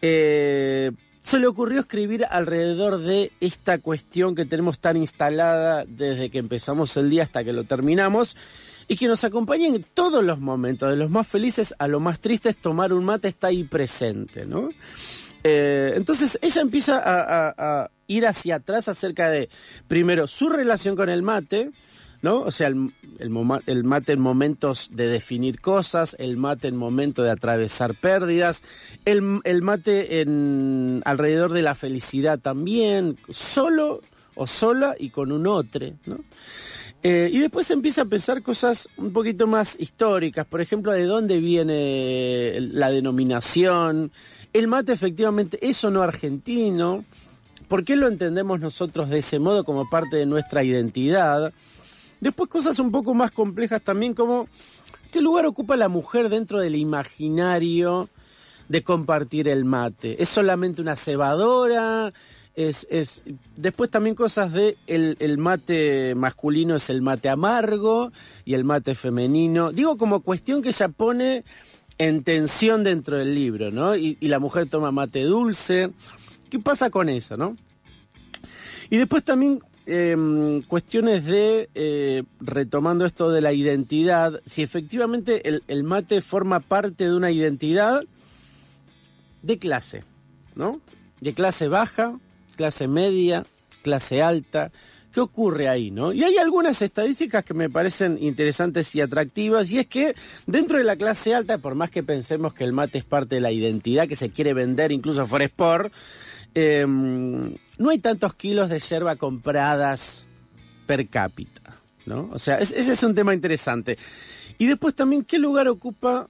Eh, 0.01 0.93
se 1.27 1.39
le 1.41 1.48
ocurrió 1.48 1.81
escribir 1.81 2.25
alrededor 2.29 3.00
de 3.00 3.34
esta 3.41 3.79
cuestión 3.79 4.34
que 4.34 4.46
tenemos 4.46 4.79
tan 4.79 4.96
instalada 4.96 5.84
desde 5.84 6.29
que 6.29 6.38
empezamos 6.38 6.96
el 6.96 7.10
día 7.10 7.24
hasta 7.24 7.43
que 7.43 7.51
lo 7.51 7.65
terminamos 7.65 8.38
y 8.88 8.96
que 8.96 9.10
nos 9.10 9.25
acompaña 9.25 9.67
en 9.67 9.84
todos 9.84 10.24
los 10.24 10.39
momentos, 10.39 10.89
de 10.89 10.96
los 10.96 11.10
más 11.10 11.27
felices 11.27 11.75
a 11.79 11.89
los 11.89 12.01
más 12.01 12.22
tristes, 12.22 12.55
tomar 12.55 12.93
un 12.93 13.03
mate 13.03 13.27
está 13.27 13.48
ahí 13.48 13.65
presente, 13.65 14.46
¿no? 14.46 14.69
Eh, 15.43 15.96
entonces 15.98 16.39
ella 16.41 16.62
empieza 16.62 17.03
a, 17.03 17.91
ir 18.07 18.25
hacia 18.25 18.55
atrás 18.55 18.88
acerca 18.88 19.29
de, 19.29 19.50
primero, 19.89 20.27
su 20.27 20.48
relación 20.48 20.96
con 20.96 21.10
el 21.10 21.24
mate, 21.24 21.72
¿no? 22.21 22.41
O 22.41 22.51
sea, 22.51 22.67
el, 22.67 22.93
el, 23.19 23.83
mate 23.83 24.12
en 24.13 24.19
momentos 24.19 24.89
de 24.91 25.07
definir 25.07 25.62
cosas, 25.62 26.15
el 26.19 26.38
mate 26.38 26.67
en 26.67 26.75
momentos 26.75 27.25
de 27.25 27.31
atravesar 27.31 27.95
pérdidas, 27.95 28.63
el, 29.05 29.39
el 29.43 29.62
mate 29.62 30.21
en 30.21 31.01
alrededor 31.05 31.53
de 31.53 31.62
la 31.62 31.75
felicidad 31.75 32.39
también, 32.39 33.17
solo 33.29 34.01
o 34.36 34.47
sola 34.47 34.95
y 34.97 35.09
con 35.09 35.31
un 35.31 35.47
otro, 35.47 35.88
¿no? 36.05 36.19
Eh, 37.03 37.29
y 37.31 37.39
después 37.39 37.69
empieza 37.69 38.01
a 38.01 38.05
pensar 38.05 38.41
cosas 38.41 38.89
un 38.97 39.13
poquito 39.13 39.45
más 39.45 39.79
históricas, 39.79 40.45
por 40.45 40.62
ejemplo, 40.62 40.91
de 40.91 41.03
dónde 41.03 41.39
viene 41.39 42.57
la 42.59 42.89
denominación, 42.89 44.12
el 44.51 44.67
mate 44.67 44.93
efectivamente 44.93 45.59
es 45.62 45.83
o 45.83 45.91
no 45.91 46.01
argentino, 46.01 47.05
¿por 47.67 47.83
qué 47.83 47.95
lo 47.95 48.07
entendemos 48.07 48.59
nosotros 48.59 49.09
de 49.09 49.19
ese 49.19 49.38
modo 49.38 49.63
como 49.63 49.88
parte 49.89 50.17
de 50.17 50.25
nuestra 50.25 50.63
identidad? 50.63 51.53
Después 52.19 52.50
cosas 52.50 52.79
un 52.79 52.91
poco 52.91 53.13
más 53.13 53.31
complejas 53.31 53.81
también 53.81 54.13
como 54.13 54.47
qué 55.12 55.21
lugar 55.21 55.45
ocupa 55.45 55.75
la 55.77 55.88
mujer 55.88 56.29
dentro 56.29 56.59
del 56.59 56.75
imaginario 56.75 58.09
de 58.69 58.83
compartir 58.83 59.47
el 59.47 59.65
mate. 59.65 60.21
¿Es 60.21 60.29
solamente 60.29 60.81
una 60.81 60.95
cebadora? 60.95 62.13
Es, 62.55 62.88
es, 62.89 63.24
después 63.55 63.91
también 63.91 64.15
cosas 64.15 64.51
de 64.51 64.77
el, 64.88 65.15
el, 65.19 65.38
mate 65.38 66.15
masculino 66.15 66.75
es 66.75 66.89
el 66.89 67.03
mate 67.03 67.29
amargo 67.29 68.12
y 68.45 68.55
el 68.55 68.63
mate 68.63 68.95
femenino. 68.95 69.71
Digo 69.71 69.95
como 69.97 70.21
cuestión 70.21 70.63
que 70.63 70.69
ella 70.69 70.89
pone 70.89 71.43
en 72.00 72.24
tensión 72.24 72.83
dentro 72.83 73.17
del 73.17 73.36
libro, 73.36 73.71
¿no? 73.71 73.95
Y, 73.95 74.17
y 74.19 74.27
la 74.27 74.39
mujer 74.39 74.67
toma 74.67 74.91
mate 74.91 75.24
dulce. 75.24 75.91
¿Qué 76.50 76.59
pasa 76.59 76.89
con 76.89 77.09
eso, 77.09 77.38
no? 77.38 77.55
Y 78.89 78.97
después 78.97 79.24
también 79.24 79.59
Em, 79.89 80.63
cuestiones 80.63 81.24
de, 81.24 81.70
eh, 81.74 82.24
retomando 82.41 83.06
esto 83.06 83.32
de 83.32 83.39
la 83.39 83.53
identidad, 83.53 84.41
si 84.46 84.62
efectivamente 84.62 85.62
el, 85.65 85.84
mate 85.86 86.20
forma 86.20 86.60
parte 86.60 87.06
de 87.06 87.15
una 87.15 87.32
identidad 87.32 88.03
de 89.44 89.58
clase, 89.58 90.03
¿no? 90.56 90.82
De 91.22 91.34
clase 91.34 91.70
baja, 91.70 92.20
clase 92.58 92.89
media, 92.89 93.46
clase 93.82 94.22
alta. 94.22 94.74
¿Qué 95.13 95.22
ocurre 95.22 95.70
ahí, 95.70 95.89
no? 95.89 96.12
Y 96.12 96.22
hay 96.22 96.36
algunas 96.38 96.82
estadísticas 96.82 97.46
que 97.46 97.53
me 97.53 97.70
parecen 97.70 98.17
interesantes 98.22 98.94
y 98.94 99.00
atractivas, 99.00 99.72
y 99.72 99.79
es 99.79 99.88
que 99.88 100.15
dentro 100.48 100.79
de 100.79 100.84
la 100.84 100.98
clase 100.98 101.34
alta, 101.34 101.60
por 101.60 101.75
más 101.75 101.91
que 101.91 102.03
pensemos 102.03 102.53
que 102.53 102.65
el 102.65 102.74
mate 102.74 102.98
es 102.98 103.06
parte 103.06 103.36
de 103.36 103.41
la 103.41 103.53
identidad 103.53 104.06
que 104.06 104.17
se 104.17 104.32
quiere 104.32 104.53
vender 104.53 104.91
incluso 104.91 105.25
for 105.25 105.41
sport, 105.44 105.94
em, 106.59 107.55
no 107.77 107.89
hay 107.91 107.99
tantos 107.99 108.33
kilos 108.33 108.67
de 108.69 108.79
yerba 108.79 109.15
compradas 109.15 110.27
per 110.87 111.07
cápita, 111.07 111.79
¿no? 112.07 112.29
O 112.33 112.39
sea, 112.39 112.57
ese 112.57 112.79
es 112.79 113.03
un 113.03 113.13
tema 113.13 113.35
interesante. 113.35 113.95
Y 114.57 114.65
después 114.65 114.95
también, 114.95 115.23
¿qué 115.23 115.37
lugar 115.37 115.67
ocupa 115.67 116.27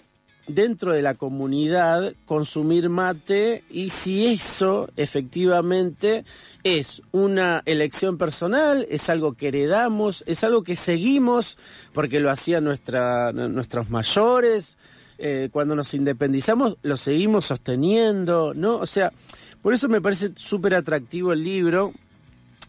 dentro 0.48 0.94
de 0.94 1.02
la 1.02 1.14
comunidad 1.14 2.14
consumir 2.26 2.90
mate 2.90 3.64
y 3.70 3.90
si 3.90 4.28
eso 4.28 4.90
efectivamente 4.98 6.26
es 6.64 7.02
una 7.12 7.62
elección 7.66 8.18
personal, 8.18 8.86
es 8.90 9.10
algo 9.10 9.34
que 9.34 9.50
heredamos, 9.50 10.26
es 10.28 10.44
algo 10.44 10.64
que 10.64 10.76
seguimos 10.76 11.58
porque 11.94 12.20
lo 12.20 12.30
hacían 12.30 12.66
nuestros 12.66 13.90
mayores, 13.90 14.78
eh, 15.18 15.50
cuando 15.52 15.76
nos 15.76 15.94
independizamos 15.94 16.78
lo 16.82 16.98
seguimos 16.98 17.46
sosteniendo, 17.46 18.54
¿no? 18.54 18.78
O 18.78 18.86
sea, 18.86 19.12
por 19.62 19.74
eso 19.74 19.90
me 19.90 20.02
parece 20.02 20.32
súper 20.36 20.76
atractivo 20.76 21.34
el 21.34 21.44
libro, 21.44 21.94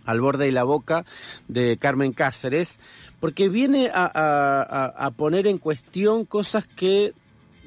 Al 0.04 0.20
borde 0.20 0.46
de 0.46 0.52
la 0.52 0.64
boca, 0.64 1.04
de 1.48 1.76
Carmen 1.76 2.12
Cáceres, 2.12 2.80
porque 3.20 3.48
viene 3.48 3.90
a 3.92 5.12
poner 5.16 5.46
en 5.46 5.58
cuestión 5.58 6.24
cosas 6.24 6.66
que 6.66 7.12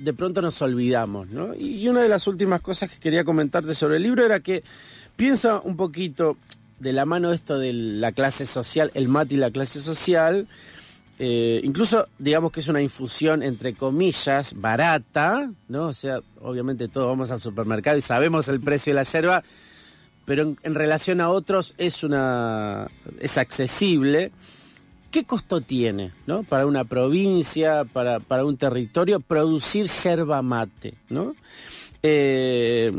de 0.02 0.14
pronto 0.14 0.42
nos 0.42 0.62
olvidamos, 0.62 1.30
¿no? 1.30 1.54
Y 1.54 1.88
una 1.88 2.02
de 2.02 2.10
las 2.10 2.28
últimas 2.28 2.62
cosas 2.62 2.90
que 2.90 3.00
quería 3.00 3.24
comentarte 3.24 3.76
sobre 3.76 3.98
el 3.98 4.04
libro 4.04 4.26
era 4.26 4.40
que 4.40 4.64
piensa 5.16 5.62
un 5.64 5.78
poquito 5.78 6.38
de 6.80 6.92
la 6.92 7.06
mano 7.06 7.32
esto 7.32 7.60
de 7.60 7.74
la 7.74 8.12
clase 8.12 8.48
social, 8.48 8.90
el 8.96 9.08
mate 9.08 9.36
y 9.36 9.38
la 9.38 9.52
clase 9.52 9.80
social, 9.80 10.48
eh, 11.24 11.62
incluso 11.64 12.08
digamos 12.18 12.52
que 12.52 12.62
es 12.62 12.68
una 12.68 12.82
infusión 12.82 13.44
entre 13.44 13.76
comillas 13.76 14.60
barata, 14.60 15.52
¿no? 15.68 15.86
O 15.86 15.94
sea, 15.94 16.20
obviamente 16.42 16.88
todos 16.88 17.10
vamos 17.10 17.30
al 17.30 17.40
supermercado 17.40 17.96
y 17.96 18.02
sabemos 18.02 18.48
el 18.48 18.60
precio 18.60 18.92
de 18.92 18.96
la 18.96 19.04
yerba, 19.04 19.44
pero 20.26 20.56
en 20.64 20.74
relación 20.74 21.22
a 21.22 21.30
otros 21.30 21.76
es 21.78 22.04
una 22.04 22.90
es 23.20 23.38
accesible. 23.38 24.32
¿Qué 25.12 25.26
costo 25.26 25.62
tiene 25.62 26.12
¿no? 26.26 26.42
para 26.42 26.66
una 26.66 26.86
provincia, 26.86 27.84
para, 27.84 28.20
para 28.20 28.44
un 28.44 28.58
territorio, 28.58 29.20
producir 29.20 29.86
yerba 29.86 30.42
mate? 30.42 30.96
¿no? 31.08 31.36
Eh, 32.04 32.92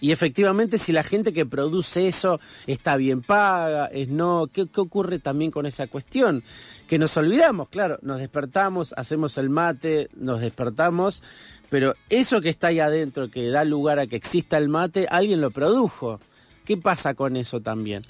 y 0.00 0.12
efectivamente, 0.12 0.78
si 0.78 0.92
la 0.92 1.02
gente 1.02 1.32
que 1.32 1.46
produce 1.46 2.06
eso 2.06 2.40
está 2.66 2.96
bien 2.96 3.22
paga, 3.22 3.86
es 3.86 4.08
no, 4.08 4.48
¿qué, 4.52 4.66
¿qué, 4.66 4.80
ocurre 4.80 5.18
también 5.18 5.50
con 5.50 5.66
esa 5.66 5.86
cuestión? 5.86 6.44
Que 6.86 6.98
nos 6.98 7.16
olvidamos, 7.16 7.68
claro, 7.68 7.98
nos 8.02 8.18
despertamos, 8.18 8.92
hacemos 8.96 9.38
el 9.38 9.48
mate, 9.48 10.08
nos 10.14 10.40
despertamos, 10.40 11.22
pero 11.70 11.94
eso 12.10 12.40
que 12.40 12.50
está 12.50 12.68
ahí 12.68 12.80
adentro, 12.80 13.30
que 13.30 13.48
da 13.48 13.64
lugar 13.64 13.98
a 13.98 14.06
que 14.06 14.16
exista 14.16 14.58
el 14.58 14.68
mate, 14.68 15.06
alguien 15.10 15.40
lo 15.40 15.50
produjo. 15.50 16.20
¿Qué 16.64 16.76
pasa 16.76 17.14
con 17.14 17.36
eso 17.36 17.60
también? 17.60 18.04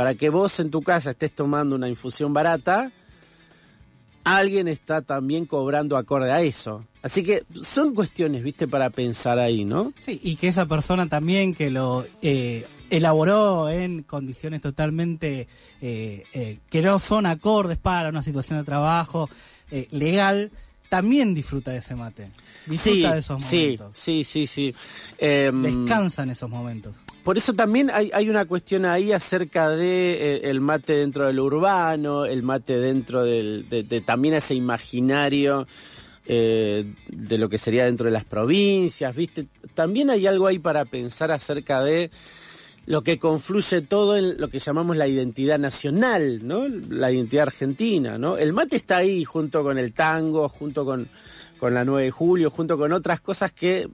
para 0.00 0.14
que 0.14 0.30
vos 0.30 0.58
en 0.60 0.70
tu 0.70 0.80
casa 0.80 1.10
estés 1.10 1.34
tomando 1.34 1.76
una 1.76 1.86
infusión 1.86 2.32
barata, 2.32 2.90
alguien 4.24 4.66
está 4.66 5.02
también 5.02 5.44
cobrando 5.44 5.98
acorde 5.98 6.32
a 6.32 6.40
eso. 6.40 6.86
Así 7.02 7.22
que 7.22 7.44
son 7.62 7.94
cuestiones, 7.94 8.42
viste, 8.42 8.68
para 8.68 8.90
pensar 8.90 9.38
ahí, 9.38 9.64
¿no? 9.64 9.92
Sí, 9.98 10.20
y 10.22 10.36
que 10.36 10.48
esa 10.48 10.66
persona 10.66 11.08
también 11.08 11.54
que 11.54 11.70
lo 11.70 12.04
eh, 12.20 12.66
elaboró 12.90 13.70
en 13.70 14.02
condiciones 14.02 14.60
totalmente 14.60 15.48
eh, 15.80 16.24
eh, 16.32 16.58
que 16.68 16.82
no 16.82 16.98
son 16.98 17.24
acordes 17.24 17.78
para 17.78 18.10
una 18.10 18.22
situación 18.22 18.58
de 18.58 18.64
trabajo 18.64 19.28
legal, 19.92 20.50
también 20.90 21.32
disfruta 21.32 21.70
de 21.70 21.78
ese 21.78 21.94
mate. 21.94 22.28
Disfruta 22.66 23.14
de 23.14 23.20
esos 23.20 23.40
momentos. 23.40 23.96
Sí, 23.96 24.24
sí, 24.24 24.46
sí. 24.46 24.74
Em, 25.18 25.62
Descansa 25.62 26.24
en 26.24 26.30
esos 26.30 26.50
momentos. 26.50 26.96
Por 27.22 27.38
eso 27.38 27.52
también 27.52 27.90
hay, 27.92 28.10
hay 28.12 28.28
una 28.28 28.44
cuestión 28.44 28.84
ahí 28.84 29.12
acerca 29.12 29.68
de 29.70 30.12
eh, 30.14 30.40
el 30.50 30.60
mate 30.60 30.94
dentro 30.94 31.26
del 31.26 31.38
urbano, 31.38 32.24
el 32.24 32.42
mate 32.42 32.78
dentro 32.78 33.22
del, 33.22 33.68
de, 33.68 34.00
también 34.00 34.34
ese 34.34 34.54
imaginario 34.54 35.68
eh, 36.26 36.94
de 37.08 37.38
lo 37.38 37.48
que 37.48 37.58
sería 37.58 37.84
dentro 37.84 38.06
de 38.06 38.12
las 38.12 38.24
provincias, 38.24 39.14
¿viste? 39.14 39.48
También 39.74 40.10
hay 40.10 40.26
algo 40.26 40.46
ahí 40.46 40.58
para 40.58 40.84
pensar 40.84 41.30
acerca 41.30 41.82
de 41.82 42.10
lo 42.86 43.02
que 43.02 43.18
confluye 43.18 43.82
todo 43.82 44.16
en 44.16 44.40
lo 44.40 44.48
que 44.48 44.58
llamamos 44.58 44.96
la 44.96 45.06
identidad 45.06 45.58
nacional, 45.58 46.46
¿no? 46.46 46.66
La 46.68 47.12
identidad 47.12 47.48
argentina, 47.48 48.18
¿no? 48.18 48.36
El 48.36 48.52
mate 48.52 48.76
está 48.76 48.98
ahí 48.98 49.24
junto 49.24 49.62
con 49.62 49.78
el 49.78 49.92
tango, 49.92 50.48
junto 50.48 50.84
con, 50.84 51.08
con 51.58 51.74
la 51.74 51.84
9 51.84 52.04
de 52.04 52.10
julio, 52.10 52.50
junto 52.50 52.76
con 52.76 52.92
otras 52.92 53.20
cosas 53.20 53.52
que 53.52 53.88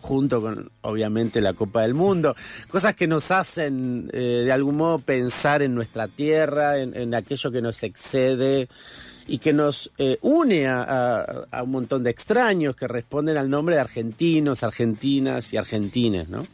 junto 0.00 0.40
con 0.40 0.70
obviamente 0.82 1.40
la 1.40 1.54
Copa 1.54 1.82
del 1.82 1.94
Mundo, 1.94 2.34
cosas 2.68 2.94
que 2.94 3.06
nos 3.06 3.30
hacen 3.30 4.08
eh, 4.12 4.42
de 4.44 4.52
algún 4.52 4.76
modo 4.76 4.98
pensar 4.98 5.62
en 5.62 5.74
nuestra 5.74 6.08
tierra, 6.08 6.78
en, 6.78 7.14
aquello 7.14 7.50
que 7.50 7.60
nos 7.60 7.82
excede 7.82 8.68
y 9.28 9.38
que 9.38 9.52
nos 9.52 9.92
eh, 9.98 10.18
une 10.22 10.66
a, 10.66 11.46
a, 11.50 11.62
un 11.62 11.70
montón 11.70 12.02
de 12.02 12.10
extraños 12.10 12.74
que 12.74 12.88
responden 12.88 13.36
al 13.36 13.50
nombre 13.50 13.74
de 13.74 13.82
argentinos, 13.82 14.62
argentinas 14.64 15.52
y 15.52 15.58
argentines, 15.58 16.30
¿no? 16.30 16.46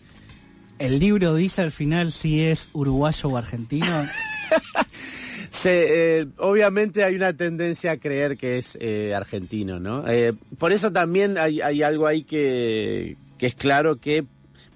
¿El 0.81 0.99
libro 0.99 1.37
dice 1.37 1.63
al 1.63 1.71
final 1.71 2.11
si 2.11 2.43
es 2.43 2.71
uruguayo 2.73 3.29
o 3.31 3.37
argentino? 3.37 3.87
Se, 5.51 6.21
eh, 6.21 6.27
obviamente 6.39 7.05
hay 7.05 7.15
una 7.15 7.33
tendencia 7.33 7.93
a 7.93 7.97
creer 7.97 8.37
que 8.37 8.59
es 8.59 8.77
eh, 8.81 9.15
argentino, 9.15 9.79
¿no? 9.79 10.05
Por 10.59 10.73
eso 10.73 10.91
también 10.91 11.39
hay, 11.39 11.61
hay 11.61 11.85
algo 11.85 12.09
ahí 12.09 12.25
que, 12.25 13.17
que, 13.39 13.47
es 13.47 13.55
claro 13.55 14.01
que 14.01 14.25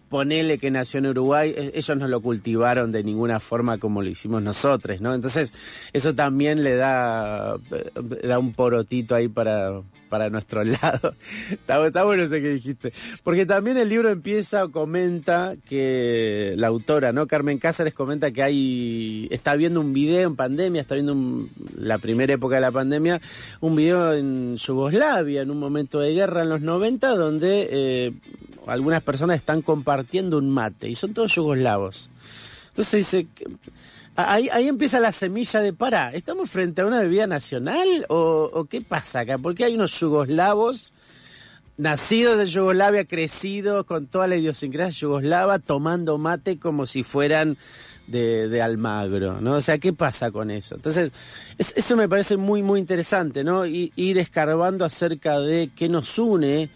ponele 0.09 0.59
que 0.59 0.71
nació 0.71 0.99
en 0.99 1.07
Uruguay, 1.07 1.55
ellos 1.75 1.97
no 1.97 2.09
lo 2.09 2.21
cultivaron 2.21 2.93
de 2.93 3.05
ninguna 3.05 3.41
forma 3.41 3.79
como 3.79 4.03
lo 4.03 4.09
hicimos 4.09 4.43
nosotros, 4.43 5.01
¿no? 5.01 5.15
Entonces 5.15 5.53
eso 5.93 6.15
también 6.15 6.63
le 6.65 6.77
da, 6.77 7.57
da 8.23 8.39
un 8.39 8.53
porotito 8.53 9.15
ahí 9.15 9.29
para, 9.29 9.81
para 10.09 10.31
nuestro 10.31 10.65
lado. 10.83 11.15
está, 11.51 12.05
bueno 12.05 12.23
eso 12.23 12.35
que 12.35 12.51
dijiste. 12.51 12.93
Porque 13.23 13.47
también 13.47 13.77
el 13.77 13.89
libro 13.89 14.11
empieza 14.11 14.65
o 14.65 14.73
comenta 14.73 15.55
que 15.69 16.55
la 16.57 16.69
autora, 16.69 17.13
¿no? 17.13 17.27
Carmen 17.27 17.59
Cáceres 17.59 17.95
comenta 17.95 18.31
que 18.31 18.43
hay, 18.43 19.29
está 19.31 19.57
viendo 19.57 19.81
un 19.81 19.93
video 19.93 20.29
en 20.29 20.37
pandemia, 20.37 20.81
está 20.81 20.95
viendo 20.95 21.49
la 21.77 21.99
primera 21.99 22.33
época 22.33 22.57
de 22.57 22.61
la 22.63 22.73
pandemia, 22.73 23.21
un 23.61 23.77
video 23.77 24.15
en 24.15 24.57
Yugoslavia, 24.57 25.43
en 25.43 25.51
un 25.51 25.59
momento 25.59 26.01
de 26.01 26.15
guerra 26.15 26.43
en 26.43 26.49
los 26.49 26.61
90, 26.61 27.17
donde 27.17 27.69
eh, 27.71 28.13
algunas 28.67 29.03
personas 29.03 29.37
están 29.37 29.63
compartiendo 29.63 30.39
un 30.39 30.51
mate 30.51 30.89
y 30.89 30.95
son 30.95 31.15
todos 31.15 31.35
yugoslavos. 31.35 32.11
Entonces 32.69 33.01
dice, 33.01 33.27
Ahí, 34.21 34.49
ahí 34.51 34.67
empieza 34.67 34.99
la 34.99 35.13
semilla 35.13 35.61
de, 35.61 35.73
para, 35.73 36.13
¿estamos 36.13 36.51
frente 36.51 36.81
a 36.81 36.87
una 36.87 36.99
bebida 36.99 37.29
nacional 37.29 38.05
o, 38.09 38.67
qué 38.69 38.81
pasa 38.81 39.21
acá? 39.21 39.39
Porque 39.39 39.65
hay 39.65 39.77
unos 39.77 39.97
yugoslavos 40.01 40.93
nacidos 41.77 42.37
de 42.37 42.47
Yugoslavia, 42.47 43.05
crecidos 43.05 43.85
con 43.85 44.09
toda 44.09 44.27
la 44.27 44.35
idiosincrasia 44.35 45.03
yugoslava, 45.03 45.61
tomando 45.61 46.19
mate 46.19 46.59
como 46.59 46.85
si 46.85 47.05
fueran 47.05 47.59
de, 48.09 48.61
Almagro, 48.61 49.41
¿no? 49.41 49.53
O 49.53 49.61
sea, 49.61 49.79
¿qué 49.79 49.93
pasa 49.93 50.33
con 50.33 50.51
eso? 50.51 50.75
Entonces, 50.75 51.13
eso 51.57 51.97
me 51.97 52.09
parece 52.09 52.37
muy, 52.37 52.61
muy 52.61 52.81
interesante, 52.81 53.45
¿no? 53.45 53.67
ir 53.67 54.19
escarbando 54.19 54.85
acerca 54.85 55.39
de 55.39 55.71
qué 55.77 55.89
nos 55.89 56.19
une 56.19 56.71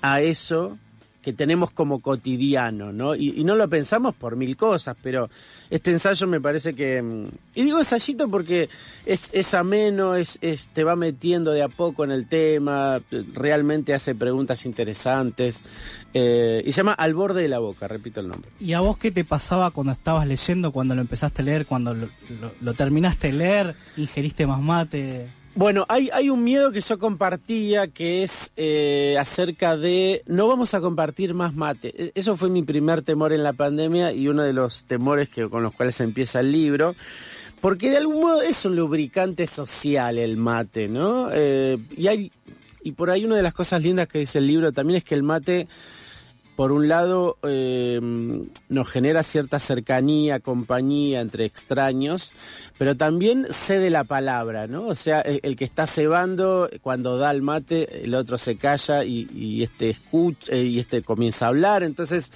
a 0.00 0.22
eso 0.22 0.78
que 1.26 1.32
tenemos 1.32 1.72
como 1.72 1.98
cotidiano, 1.98 2.92
¿no? 2.92 3.16
Y, 3.16 3.42
no 3.42 3.56
lo 3.56 3.68
pensamos 3.68 4.14
por 4.14 4.36
mil 4.36 4.56
cosas, 4.56 4.96
pero 5.02 5.28
este 5.70 5.90
ensayo 5.90 6.28
me 6.28 6.40
parece 6.40 6.72
que... 6.72 7.02
Mm, 7.02 7.26
y 7.56 7.64
digo 7.64 7.80
ensayito 7.80 8.28
porque 8.28 8.68
es, 9.04 9.30
es 9.32 9.52
ameno, 9.52 10.14
es, 10.14 10.38
te 10.72 10.84
va 10.84 10.94
metiendo 10.94 11.50
de 11.50 11.64
a 11.64 11.68
poco 11.68 12.04
en 12.04 12.12
el 12.12 12.28
tema, 12.28 13.02
realmente 13.34 13.92
hace 13.92 14.14
preguntas 14.14 14.66
interesantes, 14.66 15.64
eh, 16.14 16.62
y 16.64 16.70
se 16.70 16.76
llama 16.76 16.92
Al 16.92 17.14
borde 17.14 17.42
de 17.42 17.48
la 17.48 17.58
boca, 17.58 17.88
repito 17.88 18.20
el 18.20 18.28
nombre. 18.28 18.48
¿Y 18.60 18.74
a 18.74 18.80
vos 18.80 18.96
qué 18.96 19.10
te 19.10 19.24
pasaba 19.24 19.72
cuando 19.72 19.94
estabas 19.94 20.28
leyendo, 20.28 20.70
cuando 20.70 20.94
lo 20.94 21.00
empezaste 21.00 21.42
a 21.42 21.44
leer, 21.44 21.66
cuando 21.66 21.92
lo 22.60 22.74
terminaste 22.74 23.32
de 23.32 23.32
leer, 23.32 23.74
ingeriste 23.96 24.46
más 24.46 24.60
mate? 24.62 25.28
Bueno, 25.56 25.86
hay, 25.88 26.10
hay 26.12 26.28
un 26.28 26.44
miedo 26.44 26.70
que 26.70 26.82
yo 26.82 26.98
compartía 26.98 27.88
que 27.88 28.22
es 28.22 28.52
eh, 28.58 29.16
acerca 29.18 29.74
de 29.78 30.20
no 30.26 30.48
vamos 30.48 30.74
a 30.74 30.82
compartir 30.82 31.32
más 31.32 31.54
mate. 31.54 31.94
E, 31.96 32.12
eso 32.14 32.36
fue 32.36 32.50
mi 32.50 32.62
primer 32.62 33.00
temor 33.00 33.32
en 33.32 33.42
la 33.42 33.54
pandemia 33.54 34.12
y 34.12 34.28
uno 34.28 34.42
de 34.42 34.52
los 34.52 34.84
temores 34.84 35.30
que, 35.30 35.48
con 35.48 35.62
los 35.62 35.72
cuales 35.72 35.98
empieza 36.02 36.40
el 36.40 36.52
libro. 36.52 36.94
Porque 37.62 37.88
de 37.88 37.96
algún 37.96 38.20
modo 38.20 38.42
es 38.42 38.66
un 38.66 38.76
lubricante 38.76 39.46
social 39.46 40.18
el 40.18 40.36
mate, 40.36 40.88
¿no? 40.88 41.30
Eh, 41.32 41.78
y, 41.96 42.06
hay, 42.08 42.30
y 42.82 42.92
por 42.92 43.08
ahí 43.08 43.24
una 43.24 43.36
de 43.36 43.42
las 43.42 43.54
cosas 43.54 43.82
lindas 43.82 44.08
que 44.08 44.18
dice 44.18 44.36
el 44.36 44.46
libro 44.46 44.72
también 44.72 44.98
es 44.98 45.04
que 45.04 45.14
el 45.14 45.22
mate 45.22 45.68
por 46.56 46.72
un 46.72 46.88
lado, 46.88 47.36
eh, 47.42 48.00
nos 48.68 48.88
genera 48.88 49.22
cierta 49.22 49.58
cercanía, 49.58 50.40
compañía 50.40 51.20
entre 51.20 51.44
extraños, 51.44 52.32
pero 52.78 52.96
también 52.96 53.46
cede 53.50 53.90
la 53.90 54.04
palabra, 54.04 54.66
¿no? 54.66 54.86
O 54.86 54.94
sea, 54.94 55.20
el, 55.20 55.54
que 55.54 55.64
está 55.64 55.86
cebando, 55.86 56.70
cuando 56.80 57.18
da 57.18 57.30
el 57.30 57.42
mate, 57.42 58.04
el 58.04 58.14
otro 58.14 58.38
se 58.38 58.56
calla 58.56 59.04
y, 59.04 59.62
este 59.62 59.90
escucha 59.90 60.56
y 60.56 60.78
este 60.78 61.02
comienza 61.02 61.44
a 61.44 61.48
hablar. 61.48 61.82
Entonces, 61.82 62.32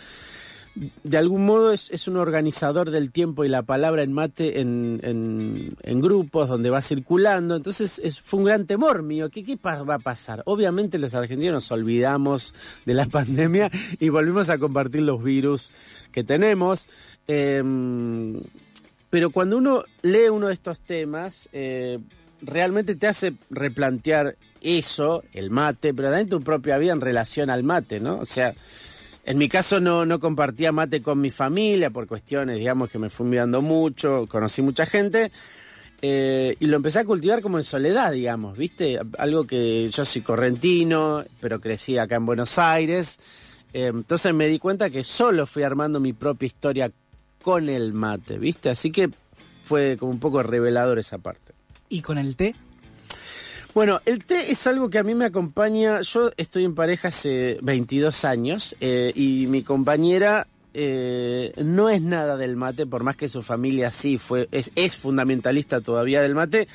de 0.75 1.19
algún 1.19 1.47
modo 1.47 1.73
es, 1.73 2.09
un 2.09 2.17
organizador 2.17 2.91
del 2.91 3.11
tiempo 3.11 3.45
y 3.45 3.49
la 3.49 3.63
palabra 3.63 4.03
en 4.03 4.13
mate 4.13 4.61
en, 4.61 6.01
grupos 6.01 6.49
donde 6.49 6.71
va 6.71 6.83
circulando. 6.83 7.57
Entonces 7.57 8.01
es, 8.03 8.21
fue 8.21 8.39
un 8.41 8.47
gran 8.47 8.67
temor 8.67 9.03
mío. 9.03 9.31
¿Qué, 9.31 9.45
¿Qué 9.45 9.57
va 9.57 9.95
a 9.95 9.99
pasar? 9.99 10.43
Obviamente 10.47 10.99
los 10.99 11.15
argentinos 11.15 11.55
nos 11.55 11.71
olvidamos 11.73 12.55
de 12.87 12.95
la 12.95 13.07
pandemia 13.11 13.71
y 13.99 14.09
volvimos 14.09 14.49
a 14.49 14.59
compartir 14.59 15.03
los 15.03 15.23
virus 15.23 15.73
que 16.13 16.25
tenemos. 16.25 16.89
Eh, 17.27 17.63
pero 19.11 19.31
cuando 19.31 19.59
uno 19.59 19.85
lee 20.03 20.29
uno 20.31 20.47
de 20.47 20.55
estos 20.55 20.81
temas, 20.81 21.49
eh, 21.53 21.99
realmente 22.41 22.95
te 22.95 23.09
hace 23.09 23.35
replantear 23.51 24.37
eso, 24.61 25.25
el 25.33 25.51
mate, 25.51 25.93
pero 25.93 26.09
también 26.09 26.29
tu 26.29 26.41
propia 26.41 26.79
vida 26.79 26.93
en 26.93 27.01
relación 27.01 27.51
al 27.51 27.65
mate, 27.65 27.99
¿no? 27.99 28.19
O 28.19 28.27
sea, 28.27 28.55
en 29.25 29.39
mi 29.39 29.49
caso 29.49 29.81
no, 29.81 30.07
no 30.07 30.19
compartía 30.19 30.73
mate 30.73 31.03
con 31.03 31.21
mi 31.21 31.31
familia 31.31 31.91
por 31.91 32.07
cuestiones, 32.07 32.59
digamos, 32.59 32.91
que 32.91 32.99
me 32.99 33.11
fui 33.11 33.27
mirando 33.27 33.63
mucho, 33.63 34.27
conocí 34.27 34.63
mucha 34.63 34.87
gente. 34.87 35.31
Eh, 36.03 36.57
y 36.59 36.67
lo 36.67 36.77
empecé 36.77 37.01
a 37.01 37.05
cultivar 37.05 37.43
como 37.43 37.59
en 37.59 37.65
soledad, 37.65 38.13
digamos, 38.13 38.57
¿viste? 38.57 38.99
Algo 39.19 39.47
que 39.47 39.89
yo 39.89 40.05
soy 40.05 40.23
correntino, 40.23 41.25
pero 41.41 41.61
crecí 41.61 41.99
acá 41.99 42.17
en 42.17 42.25
Buenos 42.25 42.59
Aires. 42.59 43.19
Eh, 43.73 43.91
entonces 43.93 44.33
me 44.33 44.49
di 44.49 44.59
cuenta 44.59 44.89
que 44.89 45.05
solo 45.05 45.47
fui 45.47 45.63
armando 45.63 46.01
mi 46.01 46.15
propia 46.15 46.47
historia 46.47 46.91
con 47.43 47.69
el 47.69 47.93
mate, 47.93 48.39
¿viste? 48.39 48.71
Así 48.71 48.91
que 48.91 49.11
fue 49.63 49.97
como 49.99 50.13
un 50.13 50.21
poco 50.21 50.43
revelador 50.43 50.99
esa 50.99 51.19
parte. 51.19 51.53
¿Y 51.89 52.01
con 52.01 52.17
el 52.17 52.37
té? 52.37 52.55
Bueno, 53.73 54.01
el 54.05 54.25
té 54.25 54.51
es 54.51 54.67
algo 54.67 54.91
que 54.91 54.99
a 54.99 55.05
mí 55.05 55.15
me 55.15 55.27
acompaña. 55.27 56.01
Yo 56.01 56.33
estoy 56.37 56.65
en 56.65 56.75
pareja 56.75 57.09
hace 57.09 57.59
22 57.63 58.25
años 58.25 58.75
eh, 58.81 59.13
y 59.15 59.47
mi 59.47 59.63
compañera 59.63 60.49
eh, 60.75 61.53
no 61.57 61.89
es 61.89 62.03
nada 62.03 62.37
del 62.37 62.57
mate, 62.57 62.87
por 62.87 63.05
más 63.05 63.17
que 63.17 63.29
su 63.29 63.43
familia 63.43 63.93
sí 63.93 64.19
fue, 64.19 64.49
es, 64.51 64.73
es, 64.75 64.97
fundamentalista 64.97 65.81
todavía 65.81 66.21
del 66.21 66.35
mate, 66.35 66.67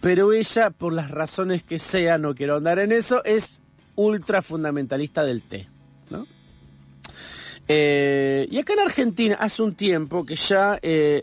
pero 0.00 0.32
ella, 0.32 0.70
por 0.70 0.94
las 0.94 1.10
razones 1.10 1.62
que 1.62 1.78
sea, 1.78 2.16
no 2.16 2.34
quiero 2.34 2.56
andar 2.56 2.78
en 2.78 2.92
eso, 2.92 3.22
es 3.24 3.60
ultra 3.94 4.40
fundamentalista 4.40 5.24
del 5.24 5.42
té, 5.42 5.68
¿no? 6.10 6.26
Eh, 7.66 8.46
y 8.50 8.58
acá 8.58 8.74
en 8.74 8.80
Argentina 8.80 9.36
hace 9.40 9.62
un 9.62 9.74
tiempo 9.74 10.24
que 10.24 10.36
ya 10.36 10.78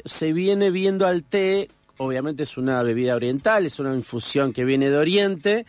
se 0.05 0.33
viene 0.33 0.69
viendo 0.69 1.07
al 1.07 1.23
té, 1.23 1.69
obviamente 1.97 2.43
es 2.43 2.57
una 2.57 2.81
bebida 2.83 3.15
oriental, 3.15 3.65
es 3.65 3.79
una 3.79 3.93
infusión 3.93 4.53
que 4.53 4.65
viene 4.65 4.89
de 4.89 4.97
Oriente, 4.97 5.65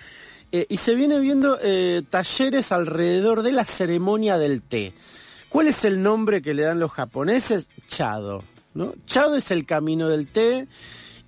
eh, 0.52 0.66
y 0.68 0.76
se 0.76 0.94
viene 0.94 1.18
viendo 1.20 1.58
eh, 1.62 2.02
talleres 2.08 2.72
alrededor 2.72 3.42
de 3.42 3.52
la 3.52 3.64
ceremonia 3.64 4.38
del 4.38 4.62
té. 4.62 4.92
¿Cuál 5.48 5.68
es 5.68 5.84
el 5.84 6.02
nombre 6.02 6.42
que 6.42 6.54
le 6.54 6.62
dan 6.62 6.78
los 6.78 6.92
japoneses? 6.92 7.70
Chado. 7.88 8.44
¿no? 8.74 8.94
Chado 9.06 9.36
es 9.36 9.50
el 9.50 9.66
camino 9.66 10.08
del 10.08 10.28
té. 10.28 10.66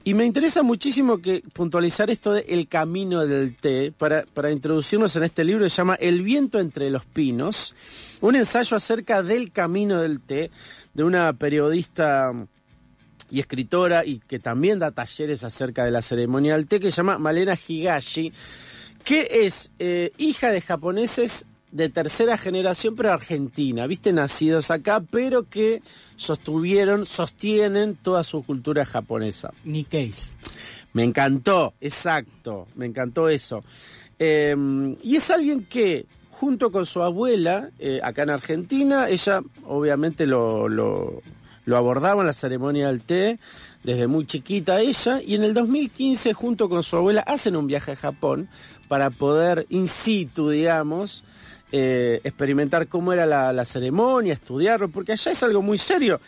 Y 0.05 0.15
me 0.15 0.25
interesa 0.25 0.63
muchísimo 0.63 1.19
que 1.19 1.43
puntualizar 1.53 2.09
esto 2.09 2.33
de 2.33 2.47
el 2.49 2.69
camino 2.69 3.27
del 3.27 3.57
té 3.57 3.93
para, 3.97 4.25
para 4.33 4.51
introducirnos 4.51 5.15
en 5.17 5.25
este 5.25 5.45
libro 5.45 5.65
que 5.65 5.71
se 5.71 5.77
llama 5.77 5.97
El 5.97 6.23
viento 6.23 6.61
entre 6.61 6.89
los 6.89 7.05
pinos, 7.05 7.75
un 8.21 8.37
ensayo 8.37 8.77
acerca 8.77 9.23
del 9.23 9.53
camino 9.53 10.01
del 10.01 10.21
té 10.21 10.51
de 10.95 11.05
una 11.05 11.33
periodista 11.35 12.33
y 13.31 13.41
escritora 13.41 14.05
y 14.05 14.19
que 14.21 14.39
también 14.39 14.79
da 14.79 14.91
talleres 14.91 15.45
acerca 15.45 15.85
de 15.85 15.91
la 15.91 16.03
ceremonia 16.03 16.55
del 16.55 16.67
té 16.67 16.81
que 16.81 16.91
se 16.91 16.99
llama 16.99 17.19
Malena 17.19 17.57
Higashi, 17.57 18.33
que 19.05 19.29
es 19.45 19.71
eh, 19.79 20.13
hija 20.19 20.51
de 20.51 20.61
japoneses 20.61 21.47
de 21.71 21.89
tercera 21.91 22.39
generación, 22.39 22.97
pero 22.97 23.13
argentina, 23.13 23.87
viste, 23.87 24.13
nacidos 24.13 24.71
acá, 24.71 25.01
pero 25.01 25.49
que 25.49 25.83
sostuvieron, 26.17 27.05
sostienen 27.05 27.97
toda 27.97 28.25
su 28.25 28.43
cultura 28.43 28.87
japonesa. 28.87 29.53
Nikkeis. 29.65 30.37
Me 30.95 31.05
encantó, 31.05 31.75
exacto, 31.81 32.67
me 32.75 32.87
encantó 32.87 33.29
eso. 33.29 33.63
Eh, 34.19 34.57
y 35.03 35.17
es 35.17 35.31
alguien 35.31 35.65
que, 35.65 36.07
junto 36.31 36.73
con 36.73 36.87
su 36.87 37.03
abuela, 37.03 37.71
eh, 37.79 38.01
acá 38.03 38.23
en 38.23 38.31
Argentina, 38.31 39.09
ella 39.09 39.43
obviamente 39.67 40.27
lo, 40.27 40.69
lo, 40.69 41.23
lo 41.69 41.77
abordaba 41.77 42.23
en 42.23 42.27
la 42.27 42.33
ceremonia 42.33 42.87
del 42.87 43.03
té, 43.03 43.39
desde 43.85 44.07
muy 44.07 44.25
chiquita 44.25 44.81
ella, 44.81 45.21
y 45.21 45.35
en 45.35 45.45
el 45.45 45.53
2015, 45.53 46.33
junto 46.33 46.71
con 46.71 46.83
su 46.83 46.97
abuela, 46.97 47.21
hacen 47.21 47.57
un 47.57 47.67
viaje 47.67 47.93
a 47.93 47.97
Japón 47.97 48.49
para 48.89 49.11
poder 49.11 49.67
in 49.69 49.87
situ, 49.87 50.49
digamos, 50.49 51.25
eh, 51.71 52.23
experimentar 52.25 52.89
cómo 52.89 53.13
era 53.13 53.27
la, 53.27 53.65
ceremonia, 53.67 54.33
estudiarlo, 54.33 54.89
porque 54.89 55.13
allá 55.13 55.31
es 55.31 55.43
algo 55.43 55.61
muy 55.61 55.77
serio. 55.77 56.23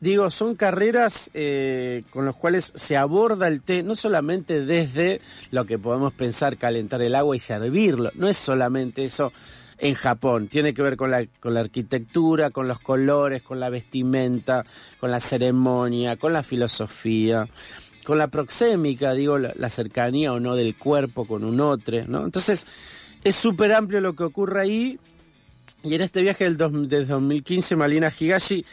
Digo, 0.00 0.28
son 0.28 0.56
carreras 0.56 1.30
eh, 1.34 2.02
con 2.10 2.26
las 2.26 2.34
cuales 2.34 2.72
se 2.74 2.96
aborda 2.96 3.46
el 3.46 3.62
té, 3.62 3.84
no 3.84 3.94
solamente 3.94 4.66
desde 4.66 5.20
lo 5.52 5.66
que 5.66 5.78
podemos 5.78 6.12
pensar, 6.12 6.56
calentar 6.56 7.00
el 7.00 7.14
agua 7.14 7.36
y 7.36 7.38
servirlo, 7.38 8.10
no 8.16 8.26
es 8.26 8.36
solamente 8.36 9.04
eso 9.04 9.32
en 9.78 9.94
Japón, 9.94 10.48
tiene 10.48 10.72
que 10.74 10.82
ver 10.82 10.96
con 10.96 11.10
la, 11.10 11.26
con 11.40 11.54
la 11.54 11.60
arquitectura, 11.60 12.50
con 12.50 12.68
los 12.68 12.80
colores, 12.80 13.42
con 13.42 13.60
la 13.60 13.70
vestimenta, 13.70 14.64
con 15.00 15.10
la 15.10 15.20
ceremonia, 15.20 16.16
con 16.16 16.32
la 16.32 16.42
filosofía 16.42 17.48
con 18.04 18.18
la 18.18 18.28
proxémica, 18.28 19.14
digo, 19.14 19.38
la, 19.38 19.70
cercanía 19.70 20.32
o 20.32 20.38
no 20.38 20.54
del 20.54 20.76
cuerpo 20.76 21.26
con 21.26 21.42
un 21.42 21.60
otro. 21.60 21.96
Entonces, 21.96 22.66
es 23.24 23.34
súper 23.34 23.72
amplio 23.72 24.00
lo 24.00 24.14
que 24.14 24.24
ocurre 24.24 24.60
ahí. 24.60 24.98
Y 25.82 25.94
en 25.94 26.02
este 26.02 26.22
viaje 26.22 26.44
del, 26.44 26.56
dos, 26.56 26.72
del 26.88 27.06
2015, 27.06 27.76
Malina 27.76 28.12
Higashi 28.16 28.64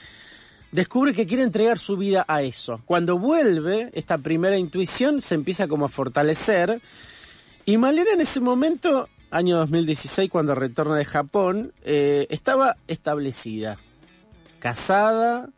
descubre 0.72 1.14
que 1.14 1.26
quiere 1.26 1.44
entregar 1.44 1.80
su 1.80 1.98
vida 1.98 2.26
a 2.28 2.42
eso. 2.42 2.82
Cuando 2.86 3.18
vuelve, 3.18 3.90
esta 3.94 4.18
primera 4.18 4.58
intuición 4.58 5.22
se 5.22 5.36
empieza 5.36 5.68
como 5.68 5.86
a 5.86 5.90
fortalecer. 5.90 6.82
Y 7.66 7.78
Malena 7.78 8.12
en 8.14 8.22
ese 8.22 8.42
momento, 8.42 9.08
año 9.32 9.58
2016, 9.58 10.30
cuando 10.30 10.54
retorna 10.54 10.96
de 10.96 11.06
Japón, 11.06 11.74
eh, 11.84 12.28
estaba 12.30 12.78
establecida. 12.88 13.80
Casada, 14.60 15.50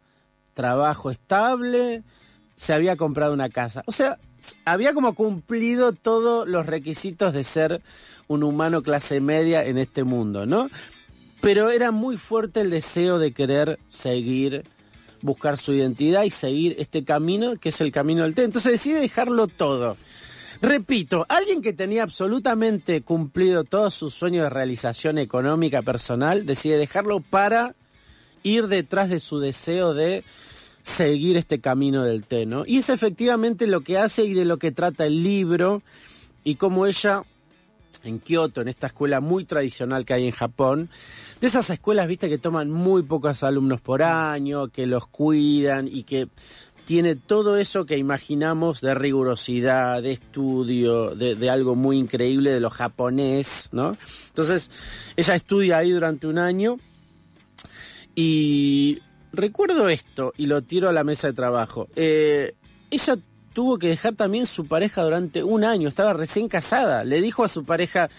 trabajo 0.54 1.12
estable, 1.12 2.04
se 2.56 2.74
había 2.74 2.96
comprado 2.96 3.34
una 3.34 3.50
casa. 3.50 3.84
O 3.88 3.92
sea, 3.92 4.20
había 4.66 4.94
como 4.94 5.14
cumplido 5.16 5.94
todos 5.94 6.48
los 6.48 6.66
requisitos 6.66 7.34
de 7.34 7.44
ser 7.44 7.82
un 8.28 8.44
humano 8.44 8.82
clase 8.82 9.20
media 9.20 9.66
en 9.66 9.78
este 9.78 10.04
mundo, 10.04 10.46
¿no? 10.46 10.70
Pero 11.42 11.70
era 11.72 11.92
muy 11.92 12.16
fuerte 12.16 12.62
el 12.62 12.70
deseo 12.70 13.20
de 13.20 13.34
querer 13.34 13.80
seguir, 13.90 14.64
buscar 15.22 15.58
su 15.58 15.74
identidad 15.74 16.24
y 16.24 16.30
seguir 16.30 16.76
este 16.80 17.04
camino 17.04 17.58
que 17.58 17.70
es 17.70 17.82
el 17.82 17.92
camino 17.92 18.24
del 18.24 18.36
té. 18.36 18.44
Entonces 18.44 18.72
decide 18.72 19.00
dejarlo 19.02 19.48
todo. 19.48 19.98
Repito, 20.64 21.26
alguien 21.28 21.62
que 21.62 21.74
tenía 21.74 22.04
absolutamente 22.04 23.02
cumplido 23.02 23.66
todos 23.66 23.94
sus 23.94 24.14
sueños 24.14 24.46
de 24.46 24.50
realización 24.50 25.18
económica 25.18 25.82
personal, 25.82 26.46
decide 26.46 26.78
dejarlo 26.78 27.20
para 27.20 27.76
ir 28.44 28.68
detrás 28.68 29.10
de 29.10 29.20
su 29.20 29.40
deseo 29.40 29.94
de 29.94 30.24
seguir 30.82 31.36
este 31.36 31.60
camino 31.60 32.06
del 32.06 32.24
té, 32.24 32.46
¿no? 32.46 32.64
Y 32.66 32.78
es 32.78 32.90
efectivamente 32.90 33.68
lo 33.68 33.82
que 33.82 33.98
hace 33.98 34.24
y 34.24 34.34
de 34.34 34.46
lo 34.46 34.58
que 34.58 34.72
trata 34.72 35.06
el 35.06 35.22
libro 35.22 35.84
y 36.46 36.56
cómo 36.56 36.86
ella 36.86 37.24
en 38.06 38.20
Kioto, 38.20 38.62
en 38.62 38.70
esta 38.70 38.88
escuela 38.88 39.20
muy 39.20 39.44
tradicional 39.44 40.06
que 40.06 40.14
hay 40.14 40.28
en 40.28 40.32
Japón, 40.32 40.90
de 41.42 41.48
esas 41.48 41.70
escuelas, 41.72 42.08
viste, 42.08 42.30
que 42.30 42.38
toman 42.38 42.72
muy 42.72 43.04
pocos 43.04 43.44
alumnos 43.44 43.82
por 43.82 44.02
año, 44.02 44.70
que 44.70 44.88
los 44.88 45.08
cuidan 45.08 45.90
y 45.90 46.04
que 46.04 46.30
tiene 46.86 47.16
todo 47.16 47.58
eso 47.58 47.86
que 47.86 47.98
imaginamos 47.98 48.82
de 48.82 48.94
rigurosidad, 48.96 50.02
de 50.02 50.12
estudio, 50.12 51.16
de, 51.16 51.50
algo 51.50 51.76
muy 51.76 51.98
increíble 51.98 52.52
de 52.52 52.60
lo 52.60 52.70
japonés, 52.70 53.70
¿no? 53.72 53.96
Entonces, 54.28 54.72
ella 55.16 55.36
estudia 55.36 55.78
ahí 55.78 55.92
durante 55.92 56.28
un 56.28 56.38
año 56.38 56.80
y 58.16 59.02
recuerdo 59.32 59.90
esto 59.90 60.34
y 60.38 60.46
lo 60.48 60.62
tiro 60.62 60.90
a 60.90 60.94
la 60.94 61.04
mesa 61.04 61.28
de 61.28 61.34
trabajo. 61.34 61.88
Eh, 61.96 62.56
ella 62.92 63.18
tuvo 63.54 63.78
que 63.78 63.88
dejar 63.88 64.16
también 64.16 64.46
su 64.46 64.68
pareja 64.68 65.04
durante 65.04 65.44
un 65.44 65.64
año, 65.64 65.88
estaba 65.88 66.14
recién 66.14 66.48
casada, 66.48 67.04
le 67.04 67.22
dijo 67.22 67.44
a 67.44 67.48
su 67.48 67.64
pareja, 67.64 68.10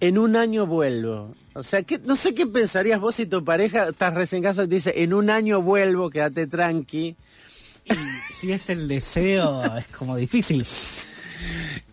en 0.00 0.18
un 0.18 0.36
año 0.36 0.66
vuelvo. 0.66 1.34
O 1.54 1.62
sea, 1.62 1.82
que, 1.82 1.98
no 1.98 2.16
sé 2.16 2.34
qué 2.34 2.46
pensarías 2.46 3.00
vos 3.00 3.14
si 3.14 3.26
tu 3.26 3.44
pareja 3.44 3.88
estás 3.88 4.14
recién 4.14 4.42
casado 4.42 4.66
y 4.66 4.68
te 4.68 4.74
dice, 4.76 5.02
en 5.02 5.14
un 5.14 5.30
año 5.30 5.62
vuelvo, 5.62 6.10
quédate 6.10 6.46
tranqui. 6.46 7.16
Y 7.84 8.32
si 8.32 8.52
es 8.52 8.70
el 8.70 8.88
deseo, 8.88 9.62
es 9.76 9.86
como 9.88 10.16
difícil. 10.16 10.66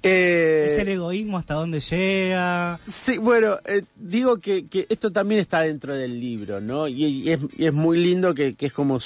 Eh, 0.03 0.69
es 0.71 0.79
el 0.79 0.89
egoísmo 0.89 1.37
hasta 1.37 1.55
dónde 1.55 1.79
llega. 1.79 2.79
Sí, 2.85 3.17
bueno, 3.17 3.57
eh, 3.65 3.83
digo 3.95 4.39
que, 4.39 4.67
que, 4.67 4.85
esto 4.89 5.11
también 5.11 5.41
está 5.41 5.61
dentro 5.61 5.95
del 5.95 6.19
libro, 6.19 6.59
¿no? 6.59 6.87
Y, 6.87 7.05
y, 7.05 7.31
es, 7.31 7.39
y 7.57 7.65
es, 7.65 7.73
muy 7.73 7.97
lindo 7.97 8.33
que, 8.33 8.55
que 8.55 8.67
es 8.67 8.73
como 8.73 8.99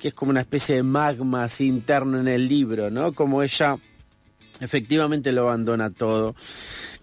que 0.00 0.08
es 0.08 0.14
como 0.14 0.30
una 0.30 0.40
especie 0.40 0.76
de 0.76 0.82
magma 0.82 1.44
así 1.44 1.66
interno 1.66 2.18
en 2.18 2.28
el 2.28 2.48
libro, 2.48 2.90
¿no? 2.90 3.12
Como 3.12 3.42
ella 3.42 3.78
efectivamente 4.60 5.32
lo 5.32 5.42
abandona 5.42 5.90
todo. 5.90 6.34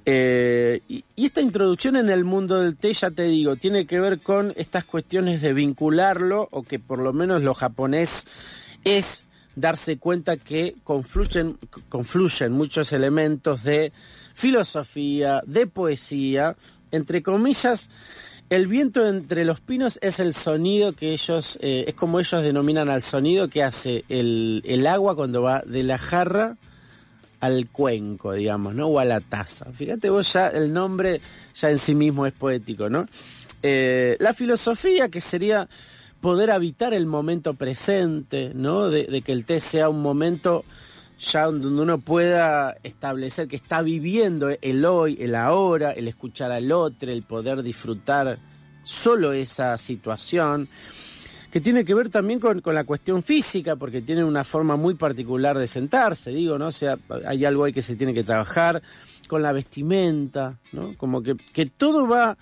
Eh, 0.06 0.82
y, 0.88 1.04
esta 1.18 1.42
introducción 1.42 1.96
en 1.96 2.10
el 2.10 2.24
mundo 2.24 2.62
del 2.62 2.76
té, 2.76 2.94
ya 2.94 3.12
te 3.12 3.24
digo, 3.24 3.56
tiene 3.58 3.86
que 3.86 4.00
ver 4.00 4.22
con 4.22 4.54
estas 4.58 4.86
cuestiones 4.86 5.42
de 5.42 5.54
vincularlo, 5.54 6.48
o 6.52 6.64
que 6.64 6.80
por 6.80 7.00
lo 7.00 7.14
menos 7.14 7.44
lo 7.44 7.54
japonés 7.54 8.26
es 8.98 9.26
darse 9.56 9.98
cuenta 9.98 10.38
que 10.38 10.76
confluyen, 10.84 11.58
confluyen 11.90 12.52
muchos 12.52 12.92
elementos 12.94 13.64
de 13.64 13.92
filosofía, 14.34 15.42
de 15.46 15.68
poesía, 15.68 16.56
entre 16.92 17.22
comillas, 17.22 17.90
el 18.50 18.66
viento 18.66 19.06
entre 19.06 19.46
los 19.46 19.60
pinos 19.60 20.00
es 20.02 20.20
el 20.20 20.34
sonido 20.34 20.94
que 20.94 21.14
ellos, 21.14 21.60
eh, 21.62 21.86
es 21.88 21.94
como 21.94 22.20
ellos 22.20 22.42
denominan 22.42 22.90
al 22.90 23.04
sonido 23.04 23.48
que 23.48 23.62
hace 23.62 24.06
el, 24.10 24.64
el, 24.66 24.88
agua 24.88 25.16
cuando 25.16 25.44
va 25.44 25.62
de 25.66 25.84
la 25.84 26.00
jarra 26.00 26.58
al 27.42 27.68
cuenco, 27.68 28.34
digamos, 28.34 28.74
¿no? 28.74 28.88
O 28.88 29.00
a 29.00 29.06
la 29.06 29.22
taza. 29.22 29.66
Fíjate 29.72 30.10
vos 30.10 30.34
ya, 30.34 30.48
el 30.48 30.74
nombre 30.74 31.22
ya 31.54 31.70
en 31.70 31.78
sí 31.78 31.94
mismo 31.94 32.26
es 32.26 32.34
poético, 32.34 32.90
¿no? 32.90 33.06
Eh, 33.62 34.18
la 34.20 34.34
filosofía 34.34 35.10
que 35.10 35.22
sería 35.22 35.68
poder 36.22 36.52
habitar 36.52 36.94
el 36.94 37.06
momento 37.06 37.54
presente, 37.54 38.52
¿no? 38.54 38.90
De, 38.90 39.06
de 39.06 39.22
que 39.22 39.32
el 39.32 39.46
té 39.46 39.60
sea 39.60 39.90
un 39.90 40.02
momento 40.02 40.64
ya 41.20 41.46
donde 41.46 41.68
uno 41.68 41.98
pueda 42.00 42.78
establecer 42.84 43.48
que 43.48 43.58
está 43.58 43.82
viviendo 43.82 44.50
el 44.62 44.86
hoy, 44.86 45.18
el 45.20 45.36
ahora, 45.36 45.92
el 45.92 46.08
escuchar 46.08 46.52
al 46.52 46.72
otro, 46.72 47.12
el 47.12 47.24
poder 47.24 47.62
disfrutar 47.62 48.40
solo 48.84 49.34
esa 49.34 49.78
situación, 49.78 50.70
que 51.52 51.60
tiene 51.60 51.84
que 51.84 51.94
ver 51.94 52.10
también 52.10 52.40
con, 52.40 52.62
la 52.66 52.84
cuestión 52.86 53.22
física, 53.22 53.76
porque 53.76 54.02
tiene 54.02 54.24
una 54.24 54.44
forma 54.44 54.78
muy 54.78 54.96
particular 54.96 55.58
de 55.58 55.68
sentarse, 55.68 56.32
digo, 56.32 56.58
¿no? 56.58 56.68
O 56.68 56.72
sea, 56.72 56.98
hay 57.26 57.44
algo 57.44 57.66
ahí 57.66 57.74
que 57.74 57.82
se 57.82 57.96
tiene 57.96 58.14
que 58.14 58.24
trabajar, 58.24 58.82
con 59.28 59.42
la 59.44 59.52
vestimenta, 59.52 60.58
¿no? 60.72 60.96
Como 60.98 61.22
que, 61.22 61.36
que 61.36 61.66
todo 61.66 62.08
va 62.08 62.38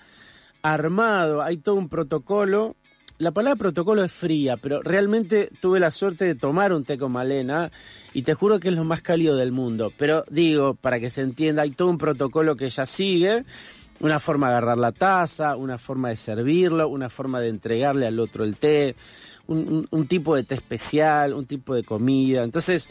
armado, 0.62 1.42
hay 1.42 1.58
todo 1.58 1.74
un 1.74 1.88
protocolo 1.88 2.76
la 3.18 3.32
palabra 3.32 3.56
protocolo 3.56 4.04
es 4.04 4.12
fría, 4.12 4.56
pero 4.56 4.80
realmente 4.82 5.50
tuve 5.60 5.80
la 5.80 5.90
suerte 5.90 6.24
de 6.24 6.34
tomar 6.36 6.72
un 6.72 6.84
té 6.84 6.96
con 6.98 7.12
Malena 7.12 7.72
y 8.14 8.22
te 8.22 8.34
juro 8.34 8.60
que 8.60 8.68
es 8.68 8.74
lo 8.74 8.84
más 8.84 9.02
cálido 9.02 9.36
del 9.36 9.50
mundo. 9.50 9.92
Pero 9.96 10.24
digo, 10.30 10.74
para 10.74 11.00
que 11.00 11.10
se 11.10 11.22
entienda, 11.22 11.62
hay 11.62 11.72
todo 11.72 11.88
un 11.88 11.98
protocolo 11.98 12.56
que 12.56 12.66
ella 12.66 12.86
sigue, 12.86 13.44
una 14.00 14.20
forma 14.20 14.48
de 14.48 14.52
agarrar 14.56 14.78
la 14.78 14.92
taza, 14.92 15.56
una 15.56 15.78
forma 15.78 16.10
de 16.10 16.16
servirlo, 16.16 16.88
una 16.88 17.08
forma 17.10 17.40
de 17.40 17.48
entregarle 17.48 18.06
al 18.06 18.20
otro 18.20 18.44
el 18.44 18.56
té, 18.56 18.94
un, 19.48 20.06
tipo 20.06 20.36
de 20.36 20.44
té 20.44 20.54
especial, 20.54 21.34
un 21.34 21.46
tipo 21.46 21.74
de 21.74 21.82
comida. 21.82 22.44
Entonces, 22.44 22.88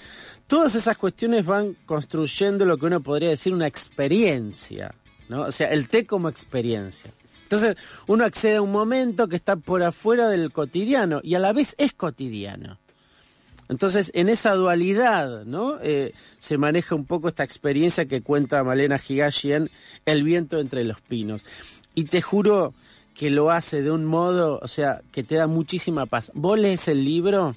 todas 0.48 0.76
esas 0.76 0.98
cuestiones 0.98 1.46
van 1.46 1.78
construyendo 1.86 2.66
lo 2.66 2.78
que 2.78 2.88
uno 2.88 3.02
podría 3.02 3.30
decir 3.30 3.54
una 3.54 3.68
experiencia, 3.68 4.94
¿no? 5.30 5.44
O 5.44 5.52
sea, 5.52 5.70
el 5.70 5.88
té 5.88 6.06
como 6.06 6.28
experiencia. 6.28 7.14
Entonces 7.48 7.78
uno 8.08 8.26
accede 8.26 8.58
a 8.58 8.62
un 8.62 8.74
momento 8.74 9.30
que 9.30 9.38
está 9.38 9.56
por 9.56 9.82
afuera 9.82 10.28
del 10.28 10.52
cotidiano 10.52 11.22
y 11.24 11.36
a 11.36 11.40
la 11.40 11.54
vez 11.54 11.76
es 11.78 11.94
cotidiano. 11.94 12.78
Entonces, 13.70 14.12
en 14.14 14.30
esa 14.30 14.54
dualidad, 14.54 15.44
¿no? 15.46 15.78
Eh, 15.82 16.14
se 16.40 16.58
maneja 16.58 16.96
un 16.96 17.06
poco 17.06 17.28
esta 17.28 17.44
experiencia 17.44 18.06
que 18.06 18.22
cuenta 18.22 18.64
Malena 18.64 19.00
Higashi 19.06 19.52
en 19.52 19.70
El 20.06 20.24
viento 20.24 20.60
entre 20.60 20.86
los 20.86 21.02
pinos. 21.02 21.44
Y 21.94 22.06
te 22.06 22.22
juro 22.22 22.74
que 23.14 23.30
lo 23.30 23.52
hace 23.52 23.82
de 23.82 23.92
un 23.92 24.06
modo, 24.06 24.60
o 24.62 24.68
sea, 24.68 25.02
que 25.12 25.24
te 25.24 25.36
da 25.36 25.48
muchísima 25.48 26.06
paz. 26.06 26.32
Vos 26.34 26.58
lees 26.60 26.88
el 26.88 27.04
libro 27.04 27.56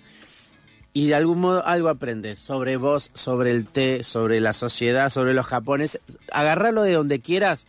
y 0.93 1.09
de 1.09 1.15
algún 1.15 1.41
modo 1.41 1.65
algo 1.65 1.89
aprendes 1.89 2.39
sobre 2.39 2.77
vos, 2.77 3.11
sobre 3.15 3.53
el 3.53 3.67
té, 3.67 4.03
sobre 4.03 4.41
la 4.41 4.53
sociedad, 4.53 5.11
sobre 5.11 5.35
los 5.35 5.47
japoneses. 5.47 6.01
Agarralo 6.33 6.83
de 6.83 6.95
donde 6.95 7.21
quieras 7.21 7.69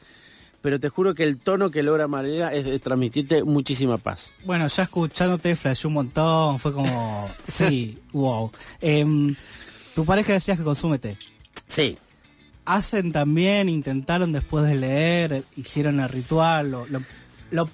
pero 0.61 0.79
te 0.79 0.89
juro 0.89 1.15
que 1.15 1.23
el 1.23 1.37
tono 1.37 1.71
que 1.71 1.83
logra 1.83 2.07
María 2.07 2.53
es 2.53 2.65
de 2.65 2.79
transmitirte 2.79 3.43
muchísima 3.43 3.97
paz. 3.97 4.31
Bueno, 4.45 4.67
ya 4.67 4.83
escuchándote 4.83 5.55
flasheó 5.55 5.87
un 5.89 5.95
montón, 5.95 6.59
fue 6.59 6.73
como, 6.73 7.29
sí, 7.51 7.97
wow. 8.13 8.51
Em, 8.79 9.35
tu 9.95 10.05
pareja 10.05 10.33
decías 10.33 10.57
que 10.57 10.63
consume 10.63 10.99
té. 10.99 11.17
Sí. 11.67 11.97
¿Hacen 12.65 13.11
también, 13.11 13.69
intentaron 13.69 14.31
después 14.31 14.65
de 14.65 14.75
leer, 14.75 15.43
hicieron 15.55 15.99
el 15.99 16.09
ritual, 16.09 16.71
lo, 16.71 16.85
lo 16.87 17.01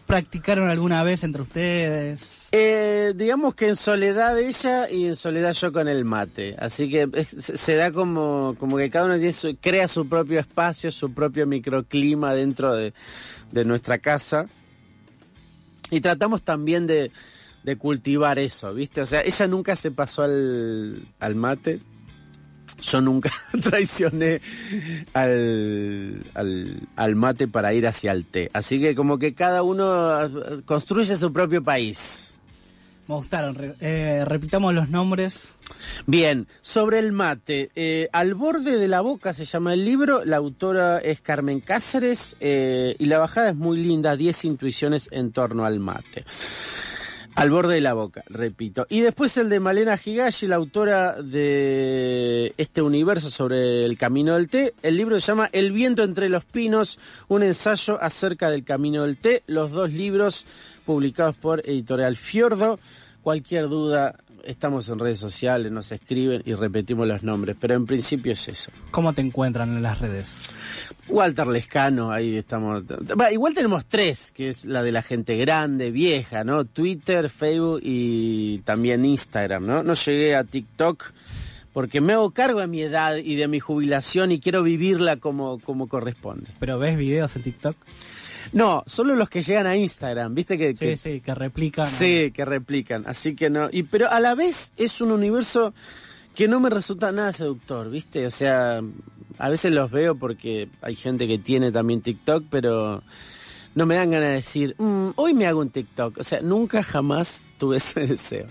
practicaron 0.05 0.69
alguna 0.69 1.03
vez 1.03 1.23
entre 1.23 1.41
ustedes? 1.41 2.47
Eh, 2.51 3.13
digamos 3.15 3.55
que 3.55 3.67
en 3.67 3.75
soledad 3.75 4.39
ella 4.39 4.89
y 4.89 5.07
en 5.07 5.15
soledad 5.15 5.53
yo 5.53 5.71
con 5.73 5.87
el 5.87 6.05
mate. 6.05 6.55
Así 6.59 6.89
que 6.89 7.07
se 7.25 7.75
da 7.75 7.91
como, 7.91 8.55
como 8.59 8.77
que 8.77 8.89
cada 8.89 9.05
uno 9.05 9.23
crea 9.61 9.87
su 9.87 10.07
propio 10.07 10.39
espacio, 10.39 10.91
su 10.91 11.13
propio 11.13 11.45
microclima 11.45 12.33
dentro 12.33 12.73
de, 12.73 12.93
nuestra 13.65 13.97
casa. 13.97 14.47
Y 15.89 16.01
tratamos 16.01 16.41
también 16.41 16.87
de, 16.87 17.11
cultivar 17.77 18.39
eso, 18.39 18.73
¿viste? 18.73 19.01
O 19.01 19.05
sea, 19.05 19.21
ella 19.21 19.47
nunca 19.47 19.75
se 19.75 19.91
pasó 19.91 20.23
al, 20.23 21.05
al 21.19 21.35
mate. 21.35 21.81
Yo 22.81 23.01
nunca 23.01 23.31
traicioné 23.61 24.39
al, 25.13 26.23
al, 26.33 26.87
al, 26.95 27.15
mate 27.15 27.47
para 27.47 27.73
ir 27.73 27.87
hacia 27.87 28.11
el 28.11 28.25
té. 28.25 28.49
Así 28.53 28.79
que 28.79 28.95
como 28.95 29.17
que 29.17 29.33
cada 29.33 29.63
uno 29.63 30.61
construye 30.65 31.17
su 31.17 31.33
propio 31.33 31.63
país. 31.63 32.27
Me 33.07 33.15
gustaron. 33.15 33.75
Eh, 33.79 34.23
repitamos 34.25 34.73
los 34.73 34.89
nombres. 34.89 35.53
Bien, 36.05 36.45
sobre 36.61 36.99
el 36.99 37.13
mate. 37.13 37.71
Eh, 37.73 38.09
Al 38.11 38.33
borde 38.33 38.77
de 38.77 38.87
la 38.89 38.99
boca 38.99 39.33
se 39.33 39.45
llama 39.45 39.73
el 39.73 39.85
libro. 39.85 40.25
La 40.25 40.37
autora 40.37 40.97
es 40.97 41.21
Carmen 41.21 41.61
Cáceres 41.61 42.35
eh, 42.41 42.95
y 42.99 43.05
la 43.05 43.19
bajada 43.19 43.51
es 43.51 43.55
muy 43.55 43.77
linda. 43.77 44.17
10 44.17 44.45
intuiciones 44.45 45.07
en 45.11 45.31
torno 45.31 45.63
al 45.63 45.79
mate. 45.79 46.25
Al 47.37 47.51
borde 47.51 47.75
de 47.75 47.81
la 47.81 47.93
boca, 47.93 48.23
repito. 48.29 48.87
Y 48.89 49.01
después 49.01 49.37
el 49.37 49.47
de 49.49 49.59
Malena 49.59 49.99
Higashi, 50.03 50.47
la 50.47 50.55
autora 50.55 51.21
de 51.21 52.51
este 52.57 52.81
universo 52.81 53.29
sobre 53.29 53.85
el 53.85 53.95
camino 53.95 54.33
del 54.33 54.49
té. 54.49 54.73
El 54.81 54.97
libro 54.97 55.19
se 55.19 55.27
llama 55.27 55.47
El 55.51 55.71
viento 55.71 56.01
entre 56.01 56.29
los 56.29 56.45
pinos, 56.45 56.97
un 57.27 57.43
ensayo 57.43 58.01
acerca 58.01 58.49
del 58.49 58.63
camino 58.63 59.03
del 59.03 59.17
té. 59.17 59.43
Los 59.45 59.69
dos 59.69 59.93
libros 59.93 60.47
publicados 60.83 61.35
por 61.35 61.59
Editorial 61.59 62.15
Fiordo. 62.15 62.79
Cualquier 63.21 63.69
duda, 63.69 64.15
estamos 64.43 64.89
en 64.89 64.99
redes 64.99 65.19
sociales, 65.19 65.71
nos 65.71 65.91
escriben 65.91 66.41
y 66.45 66.53
repetimos 66.53 67.07
los 67.07 67.23
nombres, 67.23 67.55
pero 67.59 67.75
en 67.75 67.85
principio 67.85 68.33
es 68.33 68.47
eso. 68.47 68.71
¿Cómo 68.91 69.13
te 69.13 69.21
encuentran 69.21 69.75
en 69.75 69.83
las 69.83 69.99
redes? 69.99 70.49
Walter 71.07 71.47
Lescano, 71.47 72.11
ahí 72.11 72.35
estamos. 72.35 72.83
igual 73.31 73.53
tenemos 73.53 73.85
tres, 73.85 74.31
que 74.31 74.49
es 74.49 74.65
la 74.65 74.83
de 74.83 74.91
la 74.91 75.01
gente 75.01 75.37
grande, 75.37 75.91
vieja, 75.91 76.43
¿no? 76.43 76.65
Twitter, 76.65 77.29
Facebook 77.29 77.81
y 77.83 78.59
también 78.59 79.05
Instagram, 79.05 79.65
¿no? 79.65 79.83
No 79.83 79.93
llegué 79.93 80.35
a 80.35 80.43
TikTok 80.43 81.11
porque 81.77 82.01
me 82.01 82.13
hago 82.13 82.31
cargo 82.31 82.59
de 82.59 82.67
mi 82.67 82.81
edad 82.81 83.17
y 83.17 83.35
de 83.35 83.47
mi 83.47 83.59
jubilación 83.59 84.31
y 84.31 84.39
quiero 84.39 84.63
vivirla 84.63 85.17
como, 85.17 85.59
como 85.59 85.87
corresponde. 85.87 86.49
¿Pero 86.59 86.79
ves 86.79 86.97
videos 86.97 87.35
en 87.35 87.43
TikTok? 87.43 87.75
No, 88.51 88.83
solo 88.87 89.15
los 89.15 89.29
que 89.29 89.41
llegan 89.41 89.67
a 89.67 89.75
Instagram, 89.75 90.33
¿viste? 90.33 90.57
Que, 90.57 90.75
sí, 90.75 90.97
sí, 90.97 91.21
que 91.21 91.35
replican. 91.35 91.89
Sí, 91.89 92.31
que 92.31 92.45
replican. 92.45 93.03
Así 93.07 93.35
que 93.35 93.49
no. 93.49 93.69
Y, 93.71 93.83
pero 93.83 94.09
a 94.09 94.19
la 94.19 94.35
vez 94.35 94.73
es 94.77 95.01
un 95.01 95.11
universo 95.11 95.73
que 96.35 96.47
no 96.47 96.59
me 96.59 96.69
resulta 96.69 97.11
nada 97.11 97.33
seductor, 97.33 97.89
¿viste? 97.89 98.25
O 98.25 98.29
sea, 98.29 98.81
a 99.37 99.49
veces 99.49 99.73
los 99.73 99.89
veo 99.91 100.15
porque 100.15 100.69
hay 100.81 100.95
gente 100.95 101.27
que 101.27 101.39
tiene 101.39 101.71
también 101.71 102.01
TikTok, 102.01 102.45
pero 102.49 103.03
no 103.75 103.85
me 103.85 103.95
dan 103.95 104.11
ganas 104.11 104.29
de 104.29 104.35
decir, 104.35 104.75
mm, 104.77 105.09
hoy 105.15 105.33
me 105.33 105.45
hago 105.45 105.61
un 105.61 105.69
TikTok. 105.69 106.17
O 106.19 106.23
sea, 106.23 106.41
nunca 106.41 106.83
jamás 106.83 107.43
tuve 107.57 107.77
ese 107.77 108.07
deseo. 108.07 108.47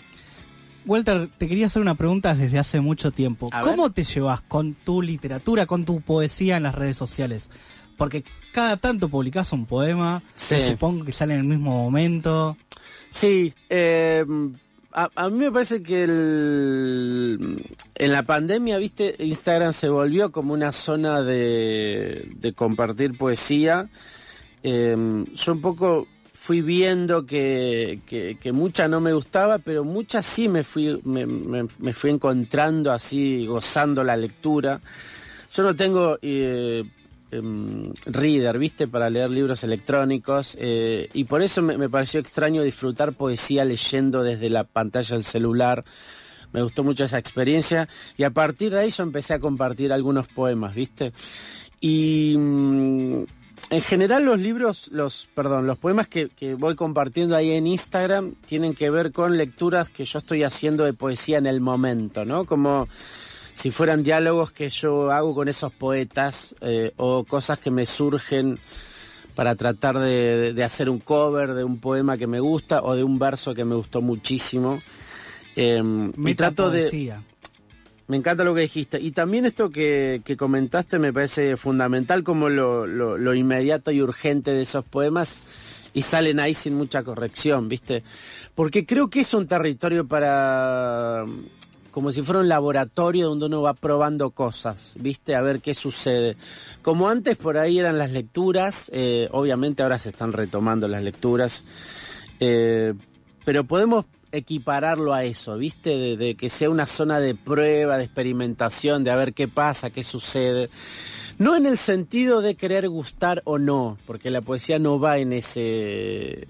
Walter, 0.84 1.28
te 1.36 1.48
quería 1.48 1.66
hacer 1.66 1.82
una 1.82 1.96
pregunta 1.96 2.34
desde 2.34 2.60
hace 2.60 2.80
mucho 2.80 3.10
tiempo. 3.10 3.50
¿Cómo 3.62 3.90
te 3.90 4.04
llevas 4.04 4.40
con 4.42 4.74
tu 4.74 5.02
literatura, 5.02 5.66
con 5.66 5.84
tu 5.84 6.00
poesía 6.00 6.58
en 6.58 6.62
las 6.62 6.76
redes 6.76 6.96
sociales? 6.96 7.50
Porque 7.96 8.24
cada 8.52 8.76
tanto 8.76 9.08
publicás 9.08 9.52
un 9.52 9.66
poema, 9.66 10.22
supongo 10.36 11.04
que 11.04 11.12
sale 11.12 11.34
en 11.34 11.40
el 11.40 11.46
mismo 11.46 11.70
momento. 11.70 12.56
Sí, 13.10 13.54
eh, 13.70 14.24
a, 14.92 15.28
mí 15.28 15.38
me 15.38 15.52
parece 15.52 15.82
que 15.82 16.04
el, 16.04 17.64
en 17.94 18.12
la 18.12 18.22
pandemia, 18.22 18.78
viste, 18.78 19.14
Instagram 19.18 19.74
se 19.74 19.88
volvió 19.88 20.32
como 20.32 20.54
una 20.54 20.72
zona 20.72 21.22
de, 21.22 22.54
compartir 22.54 23.16
poesía. 23.18 23.88
Eh, 24.62 25.24
yo 25.34 25.52
un 25.52 25.60
poco 25.60 26.08
fui 26.32 26.62
viendo 26.62 27.26
que, 27.26 28.00
que, 28.06 28.52
mucha 28.52 28.86
no 28.86 29.00
me 29.00 29.12
gustaba, 29.12 29.58
pero 29.58 29.84
mucha 29.84 30.22
sí 30.22 30.48
me 30.48 30.64
fui, 30.64 31.00
me, 31.04 31.26
me, 31.26 31.92
fui 31.92 32.10
encontrando 32.10 32.92
así, 32.92 33.44
gozando 33.46 34.04
la 34.04 34.16
lectura. 34.16 34.80
Yo 35.52 35.62
no 35.62 35.74
tengo 35.74 36.18
eh, 36.22 36.84
em, 37.36 37.92
reader, 38.04 38.58
viste, 38.58 38.88
para 38.88 39.10
leer 39.10 39.30
libros 39.30 39.64
electrónicos, 39.64 40.56
eh, 40.60 41.08
y 41.12 41.24
por 41.24 41.42
eso 41.42 41.62
me, 41.62 41.88
pareció 41.88 42.20
extraño 42.20 42.62
disfrutar 42.62 43.12
poesía 43.12 43.64
leyendo 43.64 44.22
desde 44.22 44.50
la 44.50 44.64
pantalla 44.64 45.14
del 45.14 45.24
celular. 45.24 45.84
Me 46.52 46.62
gustó 46.62 46.84
mucho 46.84 47.04
esa 47.04 47.18
experiencia 47.18 47.88
y 48.16 48.22
a 48.22 48.30
partir 48.30 48.72
de 48.72 48.80
ahí 48.80 48.90
yo 48.90 49.02
empecé 49.02 49.34
a 49.34 49.38
compartir 49.38 49.92
algunos 49.92 50.28
poemas, 50.28 50.74
viste. 50.74 51.12
Y 51.80 52.36
mm, 52.38 53.24
en 53.70 53.82
general 53.82 54.24
los 54.24 54.38
libros, 54.38 54.88
los, 54.92 55.28
perdón, 55.34 55.66
los 55.66 55.78
poemas 55.78 56.06
que, 56.08 56.30
voy 56.56 56.76
compartiendo 56.76 57.34
ahí 57.34 57.52
en 57.52 57.66
Instagram 57.66 58.34
tienen 58.46 58.74
que 58.74 58.90
ver 58.90 59.12
con 59.12 59.36
lecturas 59.36 59.90
que 59.90 60.04
yo 60.04 60.18
estoy 60.18 60.44
haciendo 60.44 60.84
de 60.84 60.92
poesía 60.92 61.38
en 61.38 61.46
el 61.46 61.60
momento, 61.60 62.24
¿no? 62.24 62.44
Como 62.44 62.88
si 63.56 63.70
fueran 63.70 64.02
diálogos 64.02 64.52
que 64.52 64.68
yo 64.68 65.10
hago 65.10 65.34
con 65.34 65.48
esos 65.48 65.72
poetas 65.72 66.54
eh, 66.60 66.92
o 66.98 67.24
cosas 67.24 67.58
que 67.58 67.70
me 67.70 67.86
surgen 67.86 68.58
para 69.34 69.54
tratar 69.54 69.98
de, 69.98 70.52
de, 70.52 70.64
hacer 70.64 70.90
un 70.90 70.98
cover 70.98 71.54
de 71.54 71.64
un 71.64 71.78
poema 71.78 72.18
que 72.18 72.26
me 72.26 72.38
gusta 72.38 72.82
o 72.82 72.94
de 72.94 73.02
un 73.02 73.18
verso 73.18 73.54
que 73.54 73.64
me 73.64 73.74
gustó 73.74 74.02
muchísimo. 74.02 74.82
Eh, 75.56 75.82
y 76.18 76.34
trato 76.34 76.70
de 76.70 77.16
me 78.08 78.18
encanta 78.18 78.44
lo 78.44 78.54
que 78.54 78.60
dijiste. 78.60 79.00
Y 79.00 79.12
también 79.12 79.46
esto 79.46 79.70
que, 79.70 80.20
que 80.24 80.36
comentaste 80.36 80.98
me 80.98 81.12
parece 81.12 81.56
fundamental, 81.56 82.22
como 82.22 82.50
lo, 82.50 82.86
lo, 82.86 83.16
lo, 83.16 83.34
inmediato 83.34 83.90
y 83.90 84.02
urgente 84.02 84.52
de 84.52 84.62
esos 84.62 84.84
poemas 84.84 85.40
y 85.94 86.02
salen 86.02 86.40
ahí 86.40 86.52
sin 86.54 86.74
mucha 86.74 87.02
corrección, 87.02 87.68
¿viste? 87.68 88.04
Porque 88.54 88.84
creo 88.84 89.08
que 89.08 89.20
es 89.20 89.32
un 89.34 89.46
territorio 89.46 90.06
para. 90.06 91.24
Como 91.96 92.12
si 92.12 92.20
fuera 92.20 92.40
un 92.40 92.48
laboratorio 92.50 93.28
donde 93.28 93.46
uno 93.46 93.62
va 93.62 93.72
probando 93.72 94.28
cosas, 94.28 94.96
¿viste? 95.00 95.34
A 95.34 95.40
ver 95.40 95.62
qué 95.62 95.72
sucede. 95.72 96.36
Como 96.82 97.08
antes 97.08 97.38
por 97.38 97.56
ahí 97.56 97.78
eran 97.78 97.96
las 97.96 98.10
lecturas, 98.10 98.90
eh, 98.92 99.30
obviamente 99.32 99.82
ahora 99.82 99.98
se 99.98 100.10
están 100.10 100.34
retomando 100.34 100.88
las 100.88 101.02
lecturas. 101.02 101.64
Eh, 102.38 102.92
pero 103.46 103.64
podemos 103.64 104.04
equipararlo 104.30 105.14
a 105.14 105.24
eso, 105.24 105.56
¿viste? 105.56 106.18
De, 106.18 106.34
que 106.34 106.50
sea 106.50 106.68
una 106.68 106.84
zona 106.84 107.18
de 107.18 107.34
prueba, 107.34 107.96
de 107.96 108.04
experimentación, 108.04 109.02
de 109.02 109.10
a 109.10 109.16
ver 109.16 109.32
qué 109.32 109.48
pasa, 109.48 109.88
qué 109.88 110.04
sucede. 110.04 110.68
No 111.38 111.56
en 111.56 111.64
el 111.64 111.78
sentido 111.78 112.42
de 112.42 112.56
querer 112.56 112.90
gustar 112.90 113.40
o 113.46 113.58
no, 113.58 113.96
porque 114.06 114.30
la 114.30 114.42
poesía 114.42 114.78
no 114.78 115.00
va 115.00 115.16
en 115.16 115.32
ese, 115.32 116.46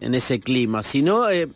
en 0.00 0.14
ese 0.14 0.40
clima, 0.40 0.82
sino 0.82 1.28
eh, 1.28 1.50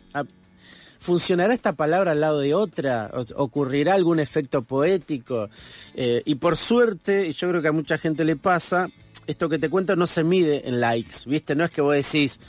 funcionará 1.01 1.53
esta 1.53 1.73
palabra 1.73 2.11
al 2.11 2.21
lado 2.21 2.39
de 2.39 2.53
otra, 2.53 3.11
ocurrirá 3.35 3.95
algún 3.95 4.19
efecto 4.19 4.61
poético. 4.61 5.49
Eh, 5.95 6.21
y 6.25 6.35
por 6.35 6.55
suerte, 6.55 7.27
y 7.27 7.33
yo 7.33 7.49
creo 7.49 7.61
que 7.61 7.67
a 7.67 7.73
mucha 7.73 7.97
gente 7.97 8.23
le 8.23 8.35
pasa, 8.35 8.87
esto 9.25 9.49
que 9.49 9.57
te 9.57 9.69
cuento 9.69 9.95
no 9.95 10.05
se 10.05 10.23
mide 10.23 10.69
en 10.69 10.79
likes, 10.79 11.17
¿viste? 11.25 11.55
No 11.55 11.65
es 11.65 11.71
que 11.71 11.81
vos 11.81 11.95
decís 11.95 12.39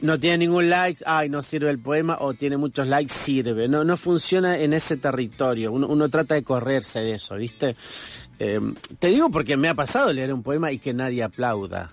no 0.00 0.18
tiene 0.18 0.38
ningún 0.38 0.68
like, 0.68 1.00
ay, 1.06 1.28
no 1.28 1.42
sirve 1.42 1.70
el 1.70 1.78
poema, 1.78 2.18
o 2.20 2.34
tiene 2.34 2.56
muchos 2.56 2.88
likes, 2.88 3.12
sirve. 3.12 3.68
No, 3.68 3.84
no 3.84 3.96
funciona 3.96 4.58
en 4.58 4.72
ese 4.72 4.96
territorio. 4.96 5.70
Uno, 5.70 5.86
uno 5.86 6.08
trata 6.08 6.34
de 6.34 6.42
correrse 6.42 6.98
de 6.98 7.14
eso, 7.14 7.36
¿viste? 7.36 7.76
Eh, 8.40 8.60
te 8.98 9.06
digo 9.06 9.30
porque 9.30 9.56
me 9.56 9.68
ha 9.68 9.74
pasado 9.74 10.12
leer 10.12 10.34
un 10.34 10.42
poema 10.42 10.72
y 10.72 10.78
que 10.78 10.92
nadie 10.92 11.22
aplauda. 11.22 11.92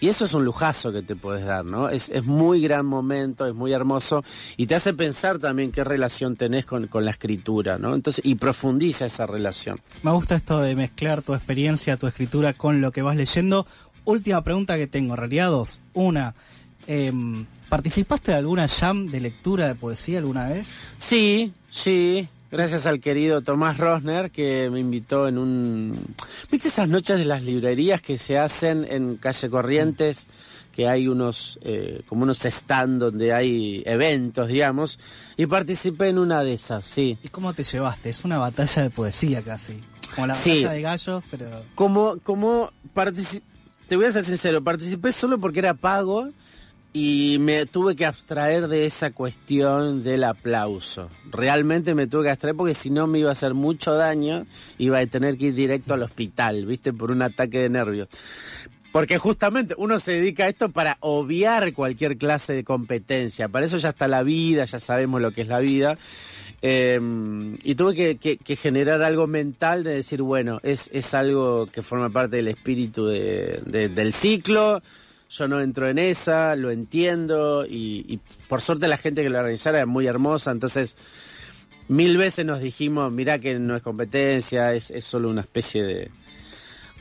Y 0.00 0.08
eso 0.08 0.24
es 0.24 0.34
un 0.34 0.44
lujazo 0.44 0.92
que 0.92 1.02
te 1.02 1.16
puedes 1.16 1.44
dar, 1.44 1.64
¿no? 1.64 1.88
Es, 1.88 2.08
es 2.08 2.24
muy 2.24 2.60
gran 2.60 2.86
momento, 2.86 3.46
es 3.46 3.54
muy 3.54 3.72
hermoso 3.72 4.24
y 4.56 4.66
te 4.66 4.74
hace 4.74 4.94
pensar 4.94 5.38
también 5.38 5.72
qué 5.72 5.82
relación 5.82 6.36
tenés 6.36 6.66
con, 6.66 6.86
con 6.86 7.04
la 7.04 7.10
escritura, 7.10 7.78
¿no? 7.78 7.94
Entonces, 7.94 8.24
y 8.24 8.36
profundiza 8.36 9.06
esa 9.06 9.26
relación. 9.26 9.80
Me 10.02 10.12
gusta 10.12 10.36
esto 10.36 10.60
de 10.60 10.76
mezclar 10.76 11.22
tu 11.22 11.34
experiencia, 11.34 11.96
tu 11.96 12.06
escritura 12.06 12.52
con 12.52 12.80
lo 12.80 12.92
que 12.92 13.02
vas 13.02 13.16
leyendo 13.16 13.66
última 14.04 14.42
pregunta 14.42 14.76
que 14.76 14.86
tengo, 14.86 15.14
en 15.14 15.18
realidad 15.18 15.50
dos. 15.50 15.80
Una, 15.92 16.34
eh, 16.86 17.12
¿participaste 17.68 18.32
de 18.32 18.38
alguna 18.38 18.66
jam 18.68 19.06
de 19.06 19.20
lectura 19.20 19.68
de 19.68 19.74
poesía 19.74 20.18
alguna 20.18 20.48
vez? 20.48 20.78
Sí, 20.98 21.52
sí. 21.70 22.28
Gracias 22.50 22.86
al 22.86 23.00
querido 23.00 23.42
Tomás 23.42 23.76
Rosner 23.76 24.30
que 24.30 24.70
me 24.70 24.80
invitó 24.80 25.28
en 25.28 25.36
un... 25.36 26.14
¿Viste 26.50 26.68
esas 26.68 26.88
noches 26.88 27.18
de 27.18 27.26
las 27.26 27.42
librerías 27.42 28.00
que 28.00 28.16
se 28.16 28.38
hacen 28.38 28.86
en 28.88 29.16
calle 29.16 29.50
Corrientes? 29.50 30.26
Que 30.72 30.88
hay 30.88 31.08
unos, 31.08 31.58
eh, 31.62 32.02
como 32.08 32.22
unos 32.22 32.42
stand 32.44 33.00
donde 33.00 33.34
hay 33.34 33.82
eventos, 33.84 34.48
digamos. 34.48 34.98
Y 35.36 35.46
participé 35.46 36.08
en 36.08 36.18
una 36.18 36.42
de 36.42 36.54
esas, 36.54 36.86
sí. 36.86 37.18
¿Y 37.22 37.28
cómo 37.28 37.52
te 37.52 37.64
llevaste? 37.64 38.10
Es 38.10 38.24
una 38.24 38.38
batalla 38.38 38.82
de 38.82 38.90
poesía 38.90 39.42
casi. 39.42 39.82
Como 40.14 40.28
la 40.28 40.34
sí. 40.34 40.62
batalla 40.62 40.72
de 40.72 40.80
gallos, 40.82 41.24
pero... 41.30 41.62
Como, 41.74 42.18
como 42.20 42.72
participé 42.94 43.44
te 43.88 43.96
voy 43.96 44.04
a 44.04 44.12
ser 44.12 44.24
sincero, 44.24 44.62
participé 44.62 45.12
solo 45.12 45.38
porque 45.40 45.60
era 45.60 45.72
pago 45.72 46.28
y 46.92 47.36
me 47.40 47.66
tuve 47.66 47.94
que 47.94 48.06
abstraer 48.06 48.68
de 48.68 48.86
esa 48.86 49.10
cuestión 49.10 50.02
del 50.02 50.24
aplauso. 50.24 51.10
Realmente 51.30 51.94
me 51.94 52.06
tuve 52.06 52.24
que 52.24 52.30
abstraer 52.30 52.56
porque 52.56 52.74
si 52.74 52.90
no 52.90 53.06
me 53.06 53.18
iba 53.18 53.28
a 53.28 53.32
hacer 53.32 53.54
mucho 53.54 53.94
daño, 53.94 54.46
iba 54.78 54.98
a 54.98 55.06
tener 55.06 55.36
que 55.36 55.46
ir 55.46 55.54
directo 55.54 55.94
al 55.94 56.02
hospital, 56.02 56.66
¿viste? 56.66 56.92
Por 56.92 57.10
un 57.10 57.22
ataque 57.22 57.60
de 57.60 57.68
nervios. 57.68 58.08
Porque 58.90 59.18
justamente 59.18 59.74
uno 59.76 59.98
se 59.98 60.12
dedica 60.12 60.44
a 60.44 60.48
esto 60.48 60.70
para 60.70 60.96
obviar 61.00 61.74
cualquier 61.74 62.16
clase 62.16 62.54
de 62.54 62.64
competencia. 62.64 63.48
Para 63.48 63.66
eso 63.66 63.76
ya 63.76 63.90
está 63.90 64.08
la 64.08 64.22
vida, 64.22 64.64
ya 64.64 64.78
sabemos 64.78 65.20
lo 65.20 65.30
que 65.30 65.42
es 65.42 65.48
la 65.48 65.58
vida. 65.58 65.98
Eh, 66.62 66.98
y 67.62 67.74
tuve 67.74 68.16
que, 68.16 68.56
generar 68.56 69.02
algo 69.02 69.26
mental 69.26 69.84
de 69.84 69.94
decir, 69.94 70.22
bueno, 70.22 70.58
es, 70.62 70.90
es 70.92 71.14
algo 71.14 71.66
que 71.66 71.82
forma 71.82 72.10
parte 72.10 72.36
del 72.36 72.48
espíritu 72.48 73.06
de, 73.06 73.60
del 73.94 74.12
ciclo, 74.12 74.82
yo 75.28 75.48
no 75.48 75.60
entro 75.60 75.88
en 75.88 75.98
esa, 75.98 76.56
lo 76.56 76.70
entiendo 76.70 77.66
y, 77.66 78.04
y 78.08 78.20
por 78.48 78.60
suerte 78.60 78.88
la 78.88 78.96
gente 78.96 79.22
que 79.22 79.28
lo 79.28 79.38
organizara 79.38 79.80
es 79.80 79.86
muy 79.86 80.06
hermosa, 80.06 80.50
entonces 80.50 80.96
mil 81.88 82.16
veces 82.16 82.46
nos 82.46 82.60
dijimos, 82.60 83.12
mirá 83.12 83.38
que 83.38 83.58
no 83.58 83.76
es 83.76 83.82
competencia, 83.82 84.72
es, 84.74 84.90
es 84.90 85.04
solo 85.04 85.28
una 85.28 85.42
especie 85.42 85.82
de, 85.82 86.10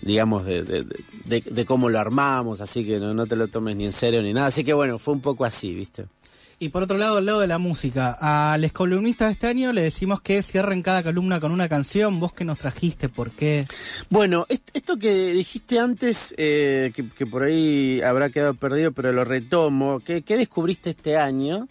digamos, 0.02 0.46
de, 0.46 0.64
de, 0.64 0.86
de, 1.26 1.42
de, 1.42 1.66
cómo 1.66 1.90
lo 1.90 2.00
armamos, 2.00 2.62
así 2.62 2.86
que 2.86 3.00
no, 3.00 3.14
no 3.14 3.26
te 3.28 3.36
lo 3.36 3.48
tomes 3.48 3.76
ni 3.76 3.86
en 3.86 3.92
serio 3.92 4.22
ni 4.22 4.34
nada, 4.34 4.48
así 4.48 4.64
que 4.64 4.74
bueno, 4.74 5.00
fue 5.00 5.14
un 5.14 5.22
poco 5.22 5.46
así, 5.46 5.74
¿viste? 5.74 6.06
Y 6.60 6.70
por 6.70 6.82
otro 6.82 6.98
lado, 6.98 7.18
al 7.18 7.26
lado 7.28 7.40
de 7.42 7.46
la 7.46 7.60
música, 7.60 8.18
a 8.20 8.58
los 8.58 8.72
columnistas 8.72 9.28
de 9.28 9.34
este 9.34 9.48
año 9.48 9.72
le 9.74 9.84
decimos 9.84 10.22
que 10.22 10.42
cierren 10.42 10.82
cada 10.82 11.04
columna 11.04 11.40
con 11.40 11.52
una 11.52 11.70
canción. 11.70 12.20
¿Vos 12.20 12.34
qué 12.34 12.46
nos 12.46 12.58
trajiste? 12.58 13.10
¿Por 13.10 13.30
qué? 13.30 13.68
Bueno, 14.10 14.48
esto 14.50 14.98
que 14.98 15.34
dijiste 15.34 15.78
antes, 15.78 16.34
eh, 16.36 16.92
que, 16.96 17.28
por 17.28 17.44
ahí 17.44 18.02
habrá 18.02 18.32
quedado 18.32 18.56
perdido, 18.56 18.92
pero 18.92 19.12
lo 19.12 19.24
retomo. 19.24 20.00
¿Qué, 20.00 20.24
qué 20.24 20.36
descubriste 20.36 20.90
este 20.90 21.16
año? 21.16 21.68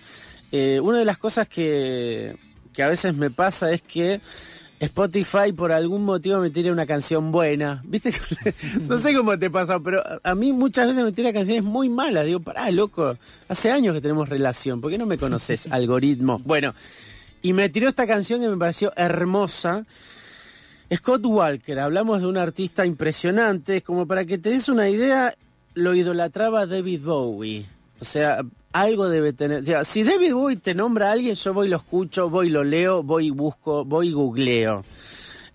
Eh, 0.53 0.79
una 0.81 1.01
de 1.01 1.05
las 1.05 1.19
cosas 1.19 1.49
que, 1.49 2.37
que 2.73 2.85
a 2.85 2.89
veces 2.89 3.17
me 3.17 3.31
pasa 3.31 3.73
es 3.73 3.83
que 3.83 4.21
Spotify 4.79 5.53
por 5.57 5.73
algún 5.73 6.05
motivo 6.05 6.41
me 6.41 6.51
tira 6.51 6.71
una 6.71 6.87
canción 6.87 7.33
buena. 7.33 7.83
¿Viste? 7.87 8.13
no 8.81 8.99
sé 8.99 9.15
cómo 9.15 9.39
te 9.39 9.51
pasa, 9.51 9.81
pero 9.81 10.03
a 10.23 10.35
mí 10.35 10.53
muchas 10.53 10.89
veces 10.89 11.03
me 11.05 11.13
tira 11.13 11.33
canciones 11.33 11.65
muy 11.65 11.89
malas. 11.89 12.27
Digo, 12.27 12.41
pará, 12.41 12.71
loco, 12.71 13.17
hace 13.49 13.71
años 13.71 13.95
que 13.95 14.01
tenemos 14.01 14.29
relación, 14.29 14.81
¿por 14.81 14.91
qué 14.91 14.99
no 14.99 15.07
me 15.07 15.19
conoces, 15.19 15.67
algoritmo? 15.71 16.41
Bueno, 16.45 16.75
y 17.43 17.53
me 17.53 17.69
tiró 17.69 17.89
esta 17.89 18.07
canción 18.07 18.41
que 18.41 18.49
me 18.49 18.57
pareció 18.57 18.93
hermosa. 18.97 19.87
Scott 20.95 21.25
Walker, 21.25 21.81
hablamos 21.81 22.21
de 22.21 22.29
un 22.29 22.37
artista 22.37 22.87
impresionante, 22.87 23.83
como 23.83 24.07
para 24.07 24.25
que 24.25 24.39
te 24.39 24.51
des 24.51 24.69
una 24.69 24.89
idea, 24.89 25.35
lo 25.75 25.95
idolatraba 25.95 26.67
David 26.67 27.01
Bowie. 27.03 27.76
O 28.01 28.05
sea, 28.05 28.45
algo 28.73 29.09
debe 29.09 29.33
tener. 29.33 29.63
O 29.63 29.65
sea, 29.65 29.85
si 29.85 30.03
David 30.03 30.35
Bowie 30.35 30.57
te 30.57 30.75
nombra 30.75 31.09
a 31.09 31.13
alguien, 31.13 31.35
yo 31.35 31.55
voy 31.55 31.69
lo 31.69 31.77
escucho, 31.77 32.29
voy 32.29 32.51
lo 32.51 32.65
leo, 32.65 33.03
voy 33.03 33.31
busco, 33.31 33.85
voy 33.85 34.13
googleo. 34.13 34.85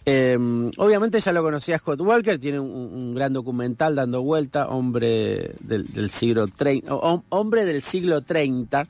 Eh, 0.03 0.35
obviamente 0.77 1.19
ya 1.19 1.31
lo 1.31 1.43
conocía 1.43 1.77
Scott 1.77 2.01
Walker, 2.01 2.39
tiene 2.39 2.59
un, 2.59 3.13
gran 3.13 3.33
documental 3.33 3.95
dando 3.95 4.23
vuelta, 4.23 4.67
hombre 4.67 5.53
del, 5.59 5.93
del 5.93 6.09
siglo 6.09 6.47
30, 6.47 6.93
hombre 7.29 7.65
del 7.65 7.83
siglo 7.83 8.21
30. 8.21 8.87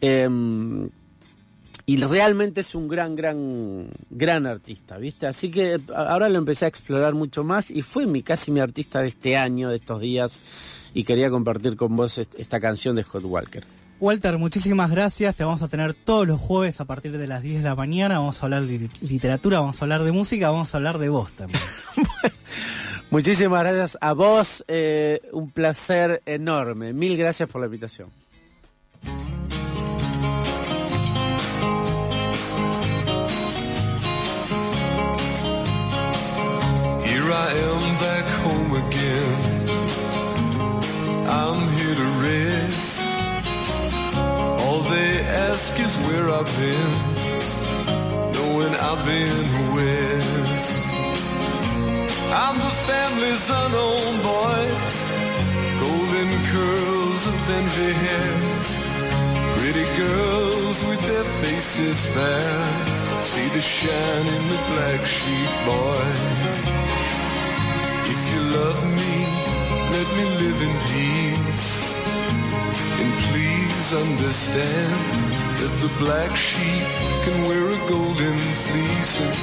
Eh, 0.00 0.28
y 1.84 1.96
realmente 1.96 2.60
es 2.60 2.74
un 2.76 2.86
gran, 2.86 3.16
gran, 3.16 3.88
gran 4.08 4.46
artista, 4.46 4.98
¿viste? 4.98 5.26
Así 5.26 5.50
que 5.50 5.80
ahora 5.94 6.28
lo 6.28 6.38
empecé 6.38 6.64
a 6.64 6.68
explorar 6.68 7.14
mucho 7.14 7.42
más 7.42 7.70
y 7.72 7.82
fue 7.82 8.06
mi, 8.06 8.22
casi 8.22 8.52
mi 8.52 8.60
artista 8.60 9.00
de 9.00 9.08
este 9.08 9.36
año, 9.36 9.68
de 9.68 9.76
estos 9.76 10.00
días 10.00 10.40
y 10.94 11.04
quería 11.04 11.30
compartir 11.30 11.76
con 11.76 11.96
vos 11.96 12.18
esta 12.18 12.60
canción 12.60 12.96
de 12.96 13.04
Scott 13.04 13.24
Walker. 13.24 13.64
Walter, 14.02 14.36
muchísimas 14.36 14.90
gracias. 14.90 15.36
Te 15.36 15.44
vamos 15.44 15.62
a 15.62 15.68
tener 15.68 15.94
todos 15.94 16.26
los 16.26 16.40
jueves 16.40 16.80
a 16.80 16.84
partir 16.86 17.16
de 17.16 17.28
las 17.28 17.42
10 17.42 17.62
de 17.62 17.68
la 17.68 17.76
mañana. 17.76 18.18
Vamos 18.18 18.42
a 18.42 18.46
hablar 18.46 18.64
de 18.66 18.90
literatura, 19.00 19.60
vamos 19.60 19.80
a 19.80 19.84
hablar 19.84 20.02
de 20.02 20.10
música, 20.10 20.50
vamos 20.50 20.74
a 20.74 20.78
hablar 20.78 20.98
de 20.98 21.08
vos 21.08 21.30
también. 21.32 21.62
muchísimas 23.10 23.62
gracias 23.62 23.98
a 24.00 24.12
vos. 24.12 24.64
Eh, 24.66 25.20
un 25.32 25.52
placer 25.52 26.20
enorme. 26.26 26.92
Mil 26.92 27.16
gracias 27.16 27.48
por 27.48 27.60
la 27.60 27.66
invitación. 27.66 28.10
Here 37.04 37.32
I 37.32 37.52
am 37.52 37.81
ask 45.52 45.78
is 45.80 45.96
where 46.06 46.28
I've 46.38 46.52
been, 46.64 46.92
knowing 48.34 48.74
I've 48.88 49.02
been 49.04 49.42
west. 49.74 50.94
I'm 52.42 52.56
the 52.66 52.74
family's 52.88 53.46
unknown 53.60 54.14
boy. 54.30 54.62
Golden 55.84 56.30
curls 56.52 57.22
of 57.30 57.50
envy 57.58 57.92
hair. 58.04 58.32
Pretty 59.58 59.86
girls 60.02 60.78
with 60.88 61.02
their 61.10 61.26
faces 61.42 62.00
fair. 62.14 62.52
See 63.30 63.48
the 63.56 63.64
shine 63.76 64.26
in 64.36 64.44
the 64.52 64.60
black 64.70 65.00
sheep, 65.16 65.52
boy. 65.68 66.06
If 68.12 68.20
you 68.32 68.40
love 68.58 68.80
me, 69.00 69.14
let 69.94 70.08
me 70.16 70.24
live 70.42 70.58
in 70.68 70.74
peace. 70.92 71.68
And 73.02 73.12
please 73.24 73.41
understand 73.94 74.92
that 75.60 75.72
the 75.82 75.92
black 75.98 76.34
sheep 76.34 76.86
can 77.24 77.42
wear 77.42 77.64
a 77.68 77.78
golden 77.88 78.38
fleece 78.64 79.20
and, 79.20 79.36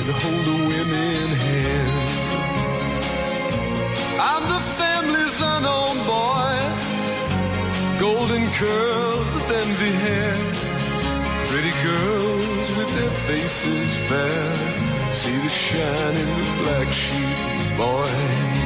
and 0.00 0.08
hold 0.24 0.46
a 0.48 0.58
women 0.68 1.28
hand. 1.44 2.24
I'm 4.18 4.44
the 4.48 4.62
family's 4.80 5.38
unknown 5.52 5.96
boy. 6.08 6.54
Golden 8.00 8.44
curls 8.56 9.30
of 9.36 9.50
envy 9.50 9.92
hair. 10.04 10.36
Pretty 11.50 11.74
girls 11.84 12.66
with 12.78 12.90
their 12.96 13.14
faces 13.28 13.96
fair. 14.08 15.12
See 15.12 15.36
the 15.44 15.48
shine 15.48 16.16
in 16.16 16.30
the 16.38 16.62
black 16.62 16.90
sheep, 16.90 17.76
boy. 17.76 18.63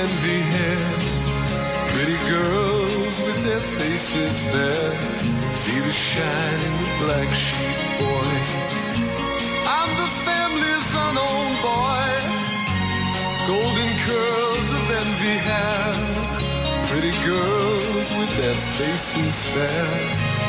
Envy 0.00 0.40
hair, 0.54 0.82
pretty 1.92 2.18
girls 2.30 3.16
with 3.26 3.38
their 3.44 3.64
faces 3.78 4.36
fair. 4.50 4.88
See 5.62 5.78
the 5.88 5.94
shine 6.08 6.60
in 6.68 6.74
the 6.82 6.90
black 7.02 7.28
sheep, 7.44 7.78
boy. 8.00 8.32
I'm 9.76 9.90
the 10.02 10.10
family's 10.26 10.88
unknown 11.04 11.50
boy. 11.68 12.08
Golden 13.50 13.90
curls 14.06 14.68
of 14.78 14.84
envy 15.00 15.36
hair. 15.48 15.92
Pretty 16.90 17.14
girls 17.30 18.08
with 18.18 18.32
their 18.40 18.58
faces 18.76 19.36
fair. 19.52 19.88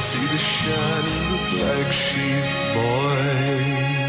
See 0.07 0.27
the 0.33 0.41
shine 0.55 1.07
in 1.15 1.23
the 1.33 1.41
black 1.55 1.91
sheep, 1.91 2.45
boy. 2.75 4.00